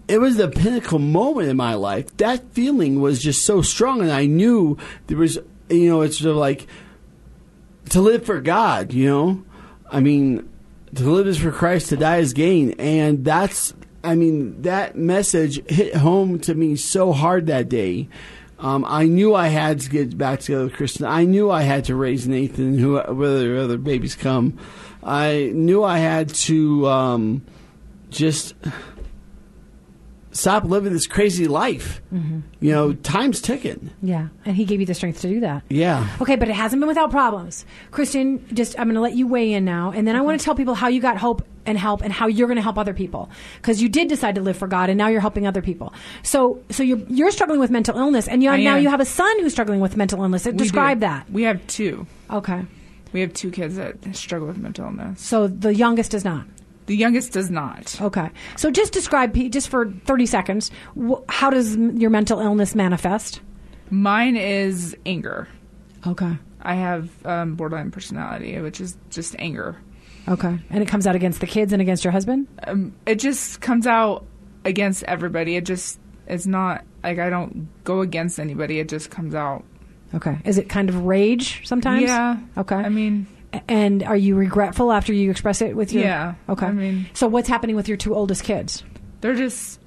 it 0.08 0.22
was 0.22 0.36
the 0.36 0.48
pinnacle 0.48 0.98
moment 0.98 1.48
in 1.48 1.56
my 1.56 1.74
life. 1.74 2.16
That 2.16 2.54
feeling 2.54 3.00
was 3.00 3.22
just 3.22 3.44
so 3.44 3.60
strong, 3.60 4.00
and 4.00 4.10
I 4.10 4.24
knew 4.24 4.78
there 5.06 5.18
was, 5.18 5.38
you 5.68 5.90
know, 5.90 6.00
it's 6.00 6.18
sort 6.18 6.30
of 6.30 6.36
like 6.36 6.66
to 7.90 8.00
live 8.00 8.24
for 8.24 8.40
God, 8.40 8.92
you 8.92 9.08
know? 9.08 9.44
I 9.90 10.00
mean, 10.00 10.48
to 10.94 11.04
live 11.04 11.26
is 11.26 11.38
for 11.38 11.52
Christ, 11.52 11.90
to 11.90 11.96
die 11.96 12.18
is 12.18 12.32
gain. 12.32 12.72
And 12.72 13.24
that's, 13.24 13.74
I 14.02 14.14
mean, 14.14 14.62
that 14.62 14.96
message 14.96 15.62
hit 15.70 15.96
home 15.96 16.40
to 16.40 16.54
me 16.54 16.76
so 16.76 17.12
hard 17.12 17.46
that 17.46 17.68
day. 17.68 18.08
Um, 18.58 18.84
I 18.88 19.04
knew 19.04 19.34
I 19.34 19.48
had 19.48 19.80
to 19.80 19.90
get 19.90 20.18
back 20.18 20.40
together 20.40 20.64
with 20.64 20.74
Kristen. 20.74 21.06
I 21.06 21.24
knew 21.24 21.50
I 21.50 21.62
had 21.62 21.84
to 21.84 21.94
raise 21.94 22.26
Nathan, 22.26 22.78
who, 22.78 22.98
whether 22.98 23.56
other 23.56 23.78
babies 23.78 24.16
come. 24.16 24.58
I 25.02 25.52
knew 25.54 25.84
I 25.84 25.98
had 25.98 26.28
to 26.30 26.88
um, 26.88 27.42
just 28.10 28.54
stop 30.38 30.64
living 30.64 30.92
this 30.92 31.06
crazy 31.06 31.48
life. 31.48 32.00
Mm-hmm. 32.12 32.40
You 32.60 32.72
know, 32.72 32.92
time's 32.92 33.40
ticking. 33.40 33.90
Yeah. 34.02 34.28
And 34.44 34.56
He 34.56 34.64
gave 34.64 34.80
you 34.80 34.86
the 34.86 34.94
strength 34.94 35.20
to 35.22 35.28
do 35.28 35.40
that. 35.40 35.64
Yeah. 35.68 36.08
Okay, 36.20 36.36
but 36.36 36.48
it 36.48 36.54
hasn't 36.54 36.80
been 36.80 36.88
without 36.88 37.10
problems. 37.10 37.64
Kristen, 37.90 38.46
just 38.54 38.78
I'm 38.78 38.86
going 38.86 38.94
to 38.94 39.00
let 39.00 39.14
you 39.14 39.26
weigh 39.26 39.52
in 39.52 39.64
now, 39.64 39.90
and 39.90 40.06
then 40.06 40.16
I 40.16 40.20
want 40.20 40.40
to 40.40 40.44
tell 40.44 40.54
people 40.54 40.74
how 40.74 40.88
you 40.88 41.00
got 41.00 41.16
hope 41.16 41.44
and 41.66 41.76
help, 41.76 42.00
and 42.02 42.12
how 42.12 42.28
you're 42.28 42.46
going 42.46 42.56
to 42.56 42.62
help 42.62 42.78
other 42.78 42.94
people 42.94 43.28
because 43.56 43.82
you 43.82 43.88
did 43.88 44.08
decide 44.08 44.36
to 44.36 44.40
live 44.40 44.56
for 44.56 44.68
God, 44.68 44.88
and 44.88 44.96
now 44.96 45.08
you're 45.08 45.20
helping 45.20 45.46
other 45.46 45.60
people. 45.60 45.92
So, 46.22 46.62
so 46.70 46.82
you're 46.82 47.00
you're 47.08 47.30
struggling 47.30 47.60
with 47.60 47.70
mental 47.70 47.98
illness, 47.98 48.28
and 48.28 48.42
you 48.42 48.50
I 48.50 48.62
now 48.62 48.76
you 48.76 48.88
have 48.88 49.00
a 49.00 49.04
son 49.04 49.40
who's 49.40 49.52
struggling 49.52 49.80
with 49.80 49.96
mental 49.96 50.22
illness. 50.22 50.46
We 50.46 50.52
Describe 50.52 50.98
do. 50.98 51.06
that. 51.06 51.30
We 51.30 51.42
have 51.42 51.66
two. 51.66 52.06
Okay. 52.30 52.64
We 53.12 53.20
have 53.22 53.32
two 53.32 53.50
kids 53.50 53.76
that 53.76 54.14
struggle 54.14 54.48
with 54.48 54.58
mental 54.58 54.84
illness. 54.84 55.20
So 55.20 55.46
the 55.48 55.74
youngest 55.74 56.10
does 56.10 56.24
not. 56.24 56.46
The 56.88 56.96
youngest 56.96 57.34
does 57.34 57.50
not. 57.50 58.00
Okay. 58.00 58.30
So 58.56 58.70
just 58.70 58.94
describe, 58.94 59.34
just 59.50 59.68
for 59.68 59.90
30 59.90 60.24
seconds, 60.24 60.70
how 61.28 61.50
does 61.50 61.76
your 61.76 62.08
mental 62.08 62.40
illness 62.40 62.74
manifest? 62.74 63.42
Mine 63.90 64.36
is 64.36 64.96
anger. 65.04 65.48
Okay. 66.06 66.38
I 66.62 66.74
have 66.74 67.10
um, 67.26 67.56
borderline 67.56 67.90
personality, 67.90 68.58
which 68.60 68.80
is 68.80 68.96
just 69.10 69.36
anger. 69.38 69.76
Okay. 70.28 70.58
And 70.70 70.82
it 70.82 70.88
comes 70.88 71.06
out 71.06 71.14
against 71.14 71.40
the 71.40 71.46
kids 71.46 71.74
and 71.74 71.82
against 71.82 72.04
your 72.04 72.12
husband? 72.12 72.48
Um, 72.66 72.94
it 73.04 73.16
just 73.16 73.60
comes 73.60 73.86
out 73.86 74.24
against 74.64 75.02
everybody. 75.04 75.56
It 75.56 75.66
just 75.66 76.00
it's 76.26 76.46
not 76.46 76.84
like 77.02 77.18
I 77.18 77.28
don't 77.28 77.68
go 77.84 78.00
against 78.00 78.40
anybody. 78.40 78.80
It 78.80 78.88
just 78.88 79.10
comes 79.10 79.34
out. 79.34 79.62
Okay. 80.14 80.38
Is 80.46 80.56
it 80.56 80.70
kind 80.70 80.88
of 80.88 81.04
rage 81.04 81.66
sometimes? 81.66 82.04
Yeah. 82.04 82.38
Okay. 82.56 82.76
I 82.76 82.88
mean, 82.88 83.26
And 83.66 84.02
are 84.02 84.16
you 84.16 84.34
regretful 84.36 84.92
after 84.92 85.12
you 85.12 85.30
express 85.30 85.62
it 85.62 85.74
with 85.74 85.92
your? 85.92 86.02
Yeah, 86.04 86.34
Okay. 86.48 86.66
I 86.66 86.72
mean- 86.72 87.06
so 87.14 87.26
what's 87.28 87.48
happening 87.48 87.76
with 87.76 87.88
your 87.88 87.96
two 87.96 88.14
oldest 88.14 88.44
kids? 88.44 88.82
they're 89.20 89.34
just 89.34 89.80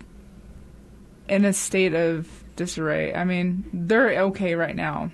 in 1.30 1.46
a 1.46 1.54
state 1.54 1.94
of 1.94 2.28
disarray. 2.58 3.14
I 3.14 3.24
mean, 3.24 3.64
they're 3.72 4.20
okay 4.24 4.56
right 4.56 4.76
now. 4.76 5.10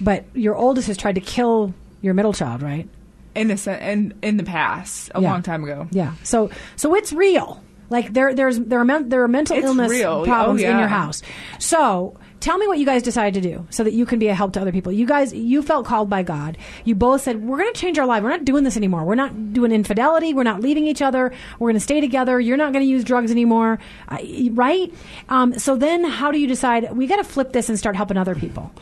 But 0.00 0.24
your 0.34 0.56
oldest 0.56 0.88
has 0.88 0.96
tried 0.96 1.14
to 1.14 1.20
kill 1.20 1.72
your 2.00 2.14
middle 2.14 2.32
child, 2.32 2.60
right? 2.62 2.88
In 3.36 3.50
a 3.50 3.56
sen- 3.56 3.80
in 3.80 4.14
in 4.22 4.36
the 4.36 4.42
past, 4.42 5.10
a 5.14 5.20
Yeah. 5.20 5.30
long 5.30 5.42
time 5.42 5.62
ago. 5.62 5.86
Yeah. 5.92 6.14
So 6.24 6.50
so 6.76 6.94
it's 6.96 7.12
real. 7.12 7.62
Like 7.88 8.12
there 8.12 8.34
there's 8.34 8.58
there 8.58 8.80
are 8.80 8.84
men, 8.84 9.08
there 9.10 9.22
are 9.22 9.28
mental 9.28 9.56
It's 9.56 9.64
illness 9.66 9.90
real. 9.90 10.10
Oh, 10.10 10.24
problems 10.24 10.62
Oh, 10.64 10.68
in 10.70 10.78
your 10.78 10.88
house. 10.88 11.22
So 11.60 12.14
tell 12.42 12.58
me 12.58 12.66
what 12.66 12.78
you 12.78 12.84
guys 12.84 13.02
decided 13.02 13.40
to 13.40 13.48
do 13.48 13.66
so 13.70 13.84
that 13.84 13.92
you 13.92 14.04
can 14.04 14.18
be 14.18 14.26
a 14.28 14.34
help 14.34 14.52
to 14.54 14.60
other 14.60 14.72
people. 14.72 14.90
You 14.92 15.06
guys 15.06 15.32
you 15.32 15.62
felt 15.62 15.86
called 15.86 16.10
by 16.10 16.22
God. 16.22 16.58
You 16.84 16.94
both 16.94 17.22
said 17.22 17.42
we're 17.42 17.58
going 17.58 17.72
to 17.72 17.80
change 17.80 17.98
our 17.98 18.06
life. 18.06 18.22
We're 18.22 18.30
not 18.30 18.44
doing 18.44 18.64
this 18.64 18.76
anymore. 18.76 19.04
We're 19.04 19.14
not 19.14 19.52
doing 19.52 19.70
infidelity. 19.72 20.34
We're 20.34 20.42
not 20.42 20.60
leaving 20.60 20.86
each 20.86 21.00
other. 21.00 21.32
We're 21.58 21.68
going 21.68 21.74
to 21.76 21.80
stay 21.80 22.00
together. 22.00 22.40
You're 22.40 22.56
not 22.56 22.72
going 22.72 22.84
to 22.84 22.90
use 22.90 23.04
drugs 23.04 23.30
anymore, 23.30 23.78
uh, 24.08 24.18
right? 24.50 24.92
Um, 25.28 25.58
so 25.58 25.76
then 25.76 26.04
how 26.04 26.32
do 26.32 26.38
you 26.38 26.48
decide 26.48 26.94
we 26.96 27.06
got 27.06 27.16
to 27.16 27.24
flip 27.24 27.52
this 27.52 27.68
and 27.68 27.78
start 27.78 27.94
helping 27.96 28.16
other 28.16 28.34
people? 28.34 28.72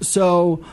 So 0.00 0.64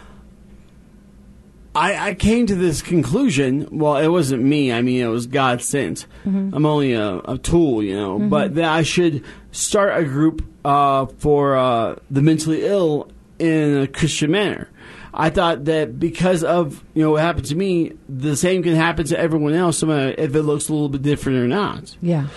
I, 1.75 2.09
I 2.09 2.13
came 2.15 2.47
to 2.47 2.55
this 2.55 2.81
conclusion. 2.81 3.67
Well, 3.71 3.97
it 3.97 4.07
wasn't 4.07 4.43
me. 4.43 4.71
I 4.71 4.81
mean, 4.81 5.01
it 5.01 5.07
was 5.07 5.27
God 5.27 5.61
sent. 5.61 6.07
I'm 6.55 6.65
only 6.65 6.93
a, 6.93 7.17
a 7.19 7.37
tool, 7.37 7.83
you 7.83 7.95
know. 7.95 8.17
But 8.17 8.55
that 8.55 8.65
I 8.65 8.81
should 8.83 9.23
start 9.55 9.97
a 9.97 10.03
group 10.03 10.45
uh, 10.63 11.05
for 11.17 11.55
uh, 11.55 11.95
the 12.11 12.21
mentally 12.21 12.65
ill 12.65 13.09
in 13.39 13.77
a 13.77 13.87
Christian 13.87 14.31
manner. 14.31 14.69
I 15.13 15.29
thought 15.29 15.65
that 15.65 15.97
because 15.97 16.43
of 16.43 16.83
you 16.93 17.01
know 17.01 17.11
what 17.11 17.21
happened 17.21 17.45
to 17.47 17.55
me, 17.55 17.93
the 18.09 18.35
same 18.35 18.63
can 18.63 18.75
happen 18.75 19.05
to 19.07 19.19
everyone 19.19 19.53
else, 19.53 19.81
no 19.81 19.87
matter 19.87 20.15
if 20.17 20.35
it 20.35 20.43
looks 20.43 20.67
a 20.67 20.73
little 20.73 20.89
bit 20.89 21.01
different 21.01 21.39
or 21.39 21.47
not. 21.47 21.95
Yeah. 22.01 22.27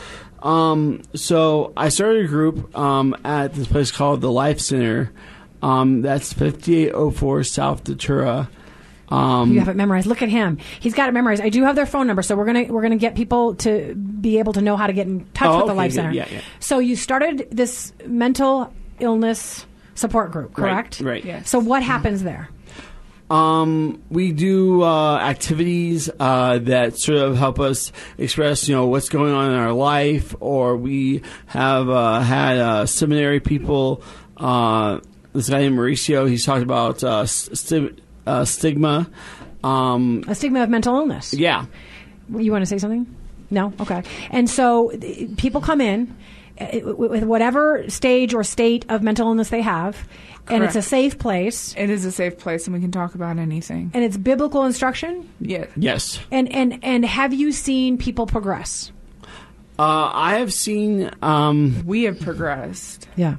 Um, 0.40 1.02
so 1.14 1.72
I 1.76 1.88
started 1.88 2.26
a 2.26 2.28
group 2.28 2.76
um, 2.78 3.16
at 3.24 3.54
this 3.54 3.66
place 3.66 3.90
called 3.90 4.20
the 4.20 4.30
Life 4.30 4.60
Center. 4.60 5.12
Um, 5.60 6.02
that's 6.02 6.32
5804 6.32 7.42
South 7.42 7.82
Datura. 7.82 8.48
Um, 9.10 9.52
You 9.52 9.58
have 9.60 9.68
it 9.68 9.76
memorized. 9.76 10.06
Look 10.06 10.20
at 10.22 10.28
him. 10.28 10.58
He's 10.80 10.92
got 10.94 11.08
it 11.08 11.12
memorized. 11.12 11.42
I 11.42 11.48
do 11.48 11.64
have 11.64 11.76
their 11.76 11.86
phone 11.86 12.06
number, 12.06 12.22
so 12.22 12.36
we're 12.36 12.44
gonna 12.44 12.64
we're 12.64 12.82
gonna 12.82 12.96
get 12.96 13.14
people 13.14 13.54
to 13.56 13.94
be 13.94 14.38
able 14.38 14.52
to 14.54 14.60
know 14.60 14.76
how 14.76 14.86
to 14.86 14.92
get 14.92 15.06
in 15.06 15.24
touch 15.34 15.48
Oh, 15.48 15.56
with 15.56 15.66
the 15.66 15.72
okay, 15.72 15.76
Life 15.78 15.90
good. 15.92 15.94
Center. 15.96 16.12
Yeah, 16.12 16.26
yeah. 16.30 16.40
So 16.60 16.78
you 16.78 16.94
started 16.96 17.48
this 17.50 17.92
mental 18.06 18.72
illness 19.00 19.64
support 19.94 20.30
group, 20.32 20.52
correct? 20.54 21.00
right. 21.00 21.24
Yes. 21.24 21.48
So 21.48 21.58
what 21.58 21.82
happens 21.82 22.22
there? 22.22 22.48
Um, 23.30 24.02
we 24.10 24.32
do 24.32 24.82
uh, 24.82 25.18
activities 25.18 26.08
uh, 26.18 26.58
that 26.60 26.98
sort 26.98 27.18
of 27.18 27.36
help 27.36 27.60
us 27.60 27.92
express, 28.16 28.68
you 28.68 28.74
know, 28.74 28.86
what's 28.86 29.10
going 29.10 29.32
on 29.34 29.50
in 29.50 29.56
our 29.58 29.72
life, 29.72 30.34
or 30.40 30.76
we 30.78 31.22
have 31.46 31.90
uh, 31.90 32.20
had 32.20 32.56
uh, 32.58 32.86
seminary 32.86 33.40
people. 33.40 34.02
Uh, 34.36 35.00
this 35.34 35.50
guy 35.50 35.58
named 35.58 35.76
Mauricio, 35.78 36.26
he's 36.28 36.44
talked 36.46 36.62
about 36.62 37.04
uh, 37.04 37.26
sti- 37.26 37.90
uh, 38.28 38.44
stigma. 38.44 39.08
Um, 39.64 40.24
A 40.28 40.34
stigma 40.34 40.62
of 40.62 40.68
mental 40.70 40.94
illness. 40.96 41.34
yeah, 41.34 41.66
You 42.34 42.52
want 42.52 42.62
to 42.62 42.66
say 42.66 42.78
something? 42.78 43.06
No. 43.50 43.72
Okay. 43.80 44.02
And 44.30 44.48
so 44.48 44.92
people 45.36 45.60
come 45.60 45.80
in 45.80 46.14
uh, 46.60 46.94
with 46.94 47.24
whatever 47.24 47.88
stage 47.88 48.34
or 48.34 48.44
state 48.44 48.84
of 48.88 49.02
mental 49.02 49.26
illness 49.28 49.48
they 49.48 49.62
have, 49.62 49.96
and 50.50 50.62
it's 50.64 50.76
a 50.76 50.82
safe 50.82 51.18
place, 51.18 51.74
It 51.76 51.90
is 51.90 52.04
a 52.04 52.12
safe 52.12 52.38
place, 52.38 52.66
and 52.66 52.74
we 52.74 52.80
can 52.80 52.90
talk 52.92 53.14
about 53.14 53.38
anything. 53.38 53.90
and 53.94 54.04
it's 54.04 54.16
biblical 54.16 54.64
instruction. 54.64 55.28
Yeah. 55.40 55.66
yes. 55.76 56.18
And 56.30 56.50
and 56.54 56.78
and 56.82 57.04
have 57.04 57.34
you 57.34 57.52
seen 57.52 57.98
people 57.98 58.26
progress? 58.26 58.92
Uh, 59.78 60.10
I 60.12 60.38
have 60.38 60.52
seen. 60.52 61.10
Um, 61.22 61.82
We 61.86 62.04
have 62.04 62.18
progressed. 62.20 63.08
Yeah. 63.16 63.36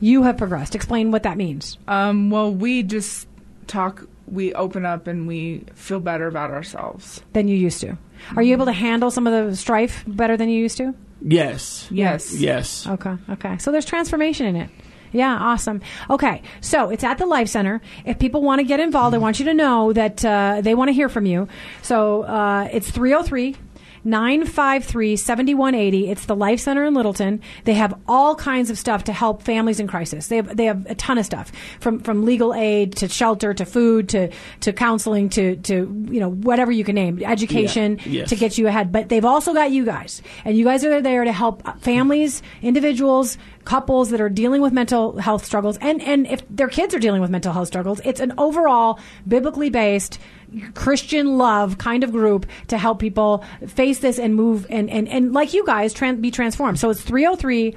You 0.00 0.22
have 0.24 0.36
progressed. 0.38 0.74
Explain 0.74 1.10
what 1.10 1.22
that 1.24 1.36
means. 1.36 1.78
Um, 1.88 2.30
well, 2.30 2.52
we 2.52 2.82
just 2.82 3.26
talk. 3.66 4.06
We 4.26 4.52
open 4.54 4.84
up 4.84 5.06
and 5.06 5.26
we 5.26 5.64
feel 5.74 6.00
better 6.00 6.26
about 6.26 6.50
ourselves. 6.50 7.22
than 7.32 7.48
you 7.48 7.56
used 7.56 7.80
to. 7.82 7.96
Are 8.34 8.42
you 8.42 8.52
able 8.52 8.66
to 8.66 8.72
handle 8.72 9.10
some 9.10 9.26
of 9.26 9.32
the 9.50 9.56
strife 9.56 10.04
better 10.06 10.36
than 10.36 10.48
you 10.48 10.60
used 10.60 10.76
to? 10.78 10.94
yes. 11.22 11.88
Yes. 11.90 12.34
Yes. 12.34 12.86
Okay, 12.86 13.16
okay. 13.30 13.58
So 13.58 13.72
there's 13.72 13.84
transformation 13.84 14.46
in 14.46 14.56
it. 14.56 14.70
Yeah, 15.12 15.34
awesome. 15.34 15.80
Okay, 16.10 16.42
so 16.60 16.90
it's 16.90 17.04
at 17.04 17.16
the 17.18 17.26
Life 17.26 17.48
Center. 17.48 17.80
If 18.04 18.18
people 18.18 18.42
want 18.42 18.58
to 18.58 18.64
get 18.64 18.80
involved, 18.80 19.14
I 19.14 19.18
want 19.18 19.38
you 19.38 19.46
to 19.46 19.54
know 19.54 19.92
that 19.92 20.24
uh, 20.24 20.60
they 20.60 20.74
want 20.74 20.88
to 20.88 20.92
hear 20.92 21.08
from 21.08 21.24
you. 21.24 21.48
So 21.80 22.22
uh, 22.22 22.68
it's 22.72 22.90
303 22.90 23.56
953 24.06 25.16
7180. 25.16 26.10
It's 26.10 26.26
the 26.26 26.36
Life 26.36 26.60
Center 26.60 26.84
in 26.84 26.94
Littleton. 26.94 27.40
They 27.64 27.74
have 27.74 27.92
all 28.06 28.34
kinds 28.36 28.70
of 28.70 28.78
stuff 28.78 29.04
to 29.04 29.12
help 29.12 29.42
families 29.42 29.80
in 29.80 29.88
crisis. 29.88 30.28
They 30.28 30.36
have, 30.36 30.56
they 30.56 30.64
have 30.66 30.86
a 30.86 30.94
ton 30.94 31.18
of 31.18 31.26
stuff 31.26 31.50
from, 31.80 32.00
from 32.00 32.24
legal 32.24 32.54
aid 32.54 32.94
to 32.96 33.08
shelter 33.08 33.52
to 33.52 33.64
food 33.66 34.08
to, 34.10 34.30
to 34.60 34.72
counseling 34.72 35.28
to, 35.30 35.56
to, 35.56 36.06
you 36.08 36.20
know, 36.20 36.30
whatever 36.30 36.70
you 36.70 36.84
can 36.84 36.94
name, 36.94 37.22
education 37.22 37.98
Yeah. 38.04 38.20
Yes. 38.20 38.28
to 38.30 38.36
get 38.36 38.56
you 38.56 38.68
ahead. 38.68 38.92
But 38.92 39.08
they've 39.08 39.24
also 39.24 39.52
got 39.52 39.72
you 39.72 39.84
guys. 39.84 40.22
And 40.44 40.56
you 40.56 40.64
guys 40.64 40.84
are 40.84 41.02
there 41.02 41.24
to 41.24 41.32
help 41.32 41.62
families, 41.80 42.42
individuals, 42.62 43.36
couples 43.64 44.10
that 44.10 44.20
are 44.20 44.28
dealing 44.28 44.62
with 44.62 44.72
mental 44.72 45.18
health 45.18 45.44
struggles. 45.44 45.76
And, 45.78 46.00
and 46.00 46.26
if 46.28 46.42
their 46.48 46.68
kids 46.68 46.94
are 46.94 47.00
dealing 47.00 47.20
with 47.20 47.30
mental 47.30 47.52
health 47.52 47.66
struggles, 47.68 48.00
it's 48.04 48.20
an 48.20 48.32
overall 48.38 49.00
biblically 49.26 49.68
based 49.68 50.20
Christian 50.74 51.38
love 51.38 51.78
kind 51.78 52.04
of 52.04 52.12
group 52.12 52.46
to 52.68 52.78
help 52.78 52.98
people 52.98 53.44
face 53.66 53.98
this 53.98 54.18
and 54.18 54.34
move 54.34 54.66
and, 54.70 54.88
and, 54.90 55.08
and 55.08 55.32
like 55.32 55.54
you 55.54 55.64
guys, 55.66 55.94
be 56.20 56.30
transformed. 56.30 56.78
So 56.78 56.90
it's 56.90 57.02
303 57.02 57.76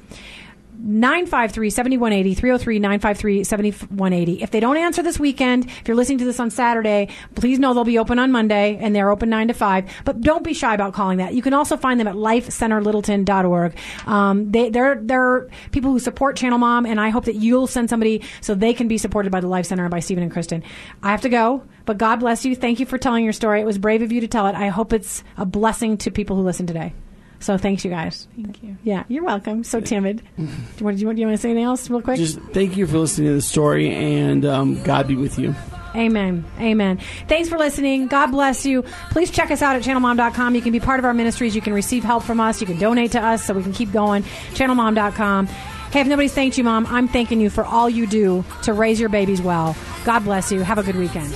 953 0.82 1.70
7180, 1.70 2.34
303 2.36 2.80
953 2.80 3.44
7180. 3.44 4.42
If 4.42 4.52
they 4.52 4.60
don't 4.60 4.78
answer 4.78 5.04
this 5.04 5.20
weekend, 5.20 5.66
if 5.66 5.88
you're 5.88 5.98
listening 5.98 6.20
to 6.20 6.26
this 6.26 6.40
on 6.40 6.50
Saturday, 6.50 7.10
please 7.36 7.60
know 7.60 7.74
they'll 7.74 7.84
be 7.84 8.00
open 8.00 8.18
on 8.18 8.32
Monday 8.32 8.78
and 8.80 8.96
they're 8.96 9.12
open 9.12 9.30
9 9.30 9.50
to 9.50 9.54
5. 9.54 9.92
But 10.06 10.22
don't 10.22 10.44
be 10.44 10.54
shy 10.54 10.74
about 10.74 10.94
calling 10.94 11.18
that. 11.18 11.34
You 11.34 11.42
can 11.42 11.54
also 11.54 11.76
find 11.76 12.00
them 12.00 12.08
at 12.08 12.16
lifecenterlittleton.org. 12.16 13.78
Um, 14.08 14.52
they, 14.52 14.70
they're, 14.70 14.96
they're 15.02 15.50
people 15.72 15.92
who 15.92 16.00
support 16.00 16.38
Channel 16.38 16.60
Mom, 16.60 16.86
and 16.86 17.00
I 17.00 17.10
hope 17.10 17.26
that 17.26 17.36
you'll 17.36 17.68
send 17.68 17.90
somebody 17.90 18.24
so 18.42 18.56
they 18.56 18.74
can 18.74 18.88
be 18.88 18.98
supported 18.98 19.32
by 19.32 19.42
the 19.42 19.48
Life 19.48 19.66
Center 19.66 19.84
and 19.84 19.92
by 19.92 20.00
Stephen 20.00 20.24
and 20.24 20.32
Kristen. 20.32 20.64
I 21.04 21.12
have 21.12 21.22
to 21.22 21.30
go, 21.30 21.64
but 21.86 21.98
God 21.98 22.22
bless 22.22 22.46
you. 22.46 22.56
Thank 22.56 22.80
you 22.80 22.86
for 22.86 22.98
telling 22.98 23.24
your 23.24 23.34
story. 23.34 23.60
It 23.62 23.66
was 23.66 23.78
brave 23.78 24.02
of 24.02 24.12
you 24.12 24.22
to 24.22 24.28
tell 24.28 24.48
it. 24.48 24.56
I 24.56 24.70
hope 24.70 24.94
it's 24.94 25.24
a 25.38 25.46
blessing 25.46 25.98
to 25.98 26.12
people 26.12 26.36
who 26.36 26.44
listen 26.44 26.66
today. 26.66 26.94
So 27.40 27.58
thanks, 27.58 27.86
you 27.86 27.92
guys. 27.92 28.28
Thank 28.36 28.62
you. 28.64 28.78
Yeah, 28.84 29.04
you're 29.08 29.24
welcome. 29.24 29.64
So 29.64 29.80
timid. 29.80 30.22
Do 30.38 30.44
you 30.44 30.86
want, 30.86 30.98
you 30.98 31.06
want, 31.08 31.16
do 31.16 31.22
you 31.22 31.28
want 31.28 31.38
to 31.38 31.42
say 31.42 31.52
anything 31.52 31.64
else 31.64 31.90
real 31.90 32.02
quick? 32.02 32.18
Just 32.18 32.40
thank 32.54 32.76
you 32.78 32.86
for 32.86 32.98
listening 32.98 33.28
to 33.30 33.36
the 33.36 33.42
story, 33.42 33.94
and 33.94 34.46
um, 34.46 34.82
God 34.84 35.08
be 35.08 35.16
with 35.16 35.40
you. 35.40 35.56
Amen. 35.96 36.46
Amen. 36.60 37.00
Thanks 37.28 37.50
for 37.50 37.58
listening. 37.58 38.08
God 38.08 38.28
bless 38.28 38.66
you. 38.66 38.84
Please 39.12 39.32
check 39.32 39.52
us 39.52 39.62
out 39.62 39.76
at 39.76 39.82
channelmom.com. 39.82 40.54
You 40.56 40.62
can 40.62 40.72
be 40.72 40.80
part 40.80 41.00
of 41.00 41.06
our 41.06 41.14
ministries. 41.14 41.56
You 41.56 41.62
can 41.62 41.74
receive 41.74 42.04
help 42.04 42.24
from 42.24 42.40
us. 42.40 42.62
You 42.62 42.68
can 42.68 42.78
donate 42.78 43.14
to 43.14 43.22
us 43.22 43.46
so 43.46 43.54
we 43.54 43.64
can 43.64 43.74
keep 43.74 43.92
going. 43.92 44.24
Channelmom.com. 44.54 45.48
Hey, 45.48 46.02
if 46.02 46.08
nobody's 46.08 46.34
thanked 46.34 46.58
you, 46.58 46.64
Mom, 46.64 46.86
I'm 46.86 47.08
thanking 47.08 47.42
you 47.42 47.50
for 47.50 47.66
all 47.66 47.90
you 47.90 48.06
do 48.06 48.46
to 48.64 48.74
raise 48.74 49.00
your 49.00 49.10
babies 49.10 49.42
well. 49.42 49.76
God 50.06 50.20
bless 50.20 50.52
you. 50.52 50.62
Have 50.62 50.78
a 50.78 50.84
good 50.84 50.96
weekend. 50.96 51.34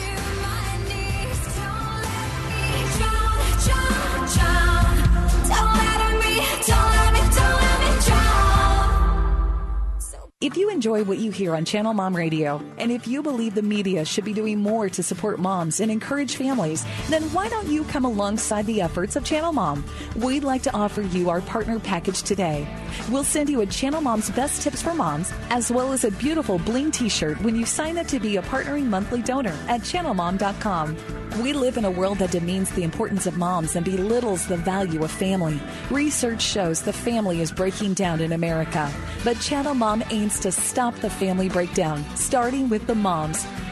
If 10.44 10.58
you 10.58 10.70
enjoy 10.70 11.06
what 11.06 11.20
you 11.20 11.32
hear 11.32 11.56
on 11.56 11.64
Channel 11.64 11.94
Mom 11.94 12.14
Radio, 12.14 12.62
and 12.78 12.92
if 12.92 13.08
you 13.08 13.24
believe 13.24 13.56
the 13.56 13.62
media 13.62 14.04
should 14.04 14.26
be 14.26 14.34
doing 14.34 14.60
more 14.60 14.90
to 14.90 15.02
support 15.02 15.40
moms 15.40 15.80
and 15.80 15.90
encourage 15.90 16.36
families, 16.36 16.84
then 17.08 17.24
why 17.32 17.48
don't 17.48 17.70
you 17.70 17.86
come 17.86 18.04
alongside 18.04 18.66
the 18.66 18.82
efforts 18.82 19.16
of 19.16 19.24
Channel 19.24 19.54
Mom? 19.54 19.86
We'd 20.18 20.44
like 20.44 20.62
to 20.64 20.74
offer 20.76 21.02
you 21.02 21.30
our 21.30 21.40
partner 21.40 21.80
package 21.80 22.24
today. 22.24 22.68
We'll 23.10 23.24
send 23.24 23.50
you 23.50 23.62
a 23.62 23.66
Channel 23.66 24.02
Mom's 24.02 24.32
Best 24.32 24.62
Tips 24.62 24.82
for 24.82 24.94
Moms, 24.94 25.32
as 25.50 25.72
well 25.72 25.94
as 25.94 26.04
a 26.04 26.12
beautiful 26.12 26.60
bling 26.60 26.92
t 26.92 27.08
shirt 27.08 27.40
when 27.40 27.56
you 27.56 27.66
sign 27.66 27.98
up 27.98 28.08
to 28.08 28.20
be 28.20 28.36
a 28.36 28.42
partnering 28.42 28.88
monthly 28.88 29.22
donor 29.22 29.58
at 29.70 29.80
channelmom.com. 29.80 31.23
We 31.42 31.52
live 31.52 31.78
in 31.78 31.86
a 31.86 31.90
world 31.90 32.20
that 32.20 32.30
demeans 32.30 32.70
the 32.72 32.84
importance 32.84 33.26
of 33.26 33.38
moms 33.38 33.76
and 33.76 33.84
belittles 33.84 34.46
the 34.46 34.56
value 34.56 35.04
of 35.04 35.10
family. 35.10 35.60
Research 35.90 36.44
shows 36.44 36.84
the 36.84 36.94
family 36.94 37.42
is 37.42 37.52
breaking 37.52 37.96
down 37.96 38.22
in 38.22 38.34
America, 38.34 38.92
but 39.24 39.40
Channel 39.40 39.74
Mom 39.74 40.04
aims 40.12 40.40
to 40.42 40.52
stop 40.52 40.94
the 40.98 41.10
family 41.10 41.50
breakdown, 41.50 42.06
starting 42.16 42.70
with 42.70 42.86
the 42.86 42.94
moms. 42.94 43.48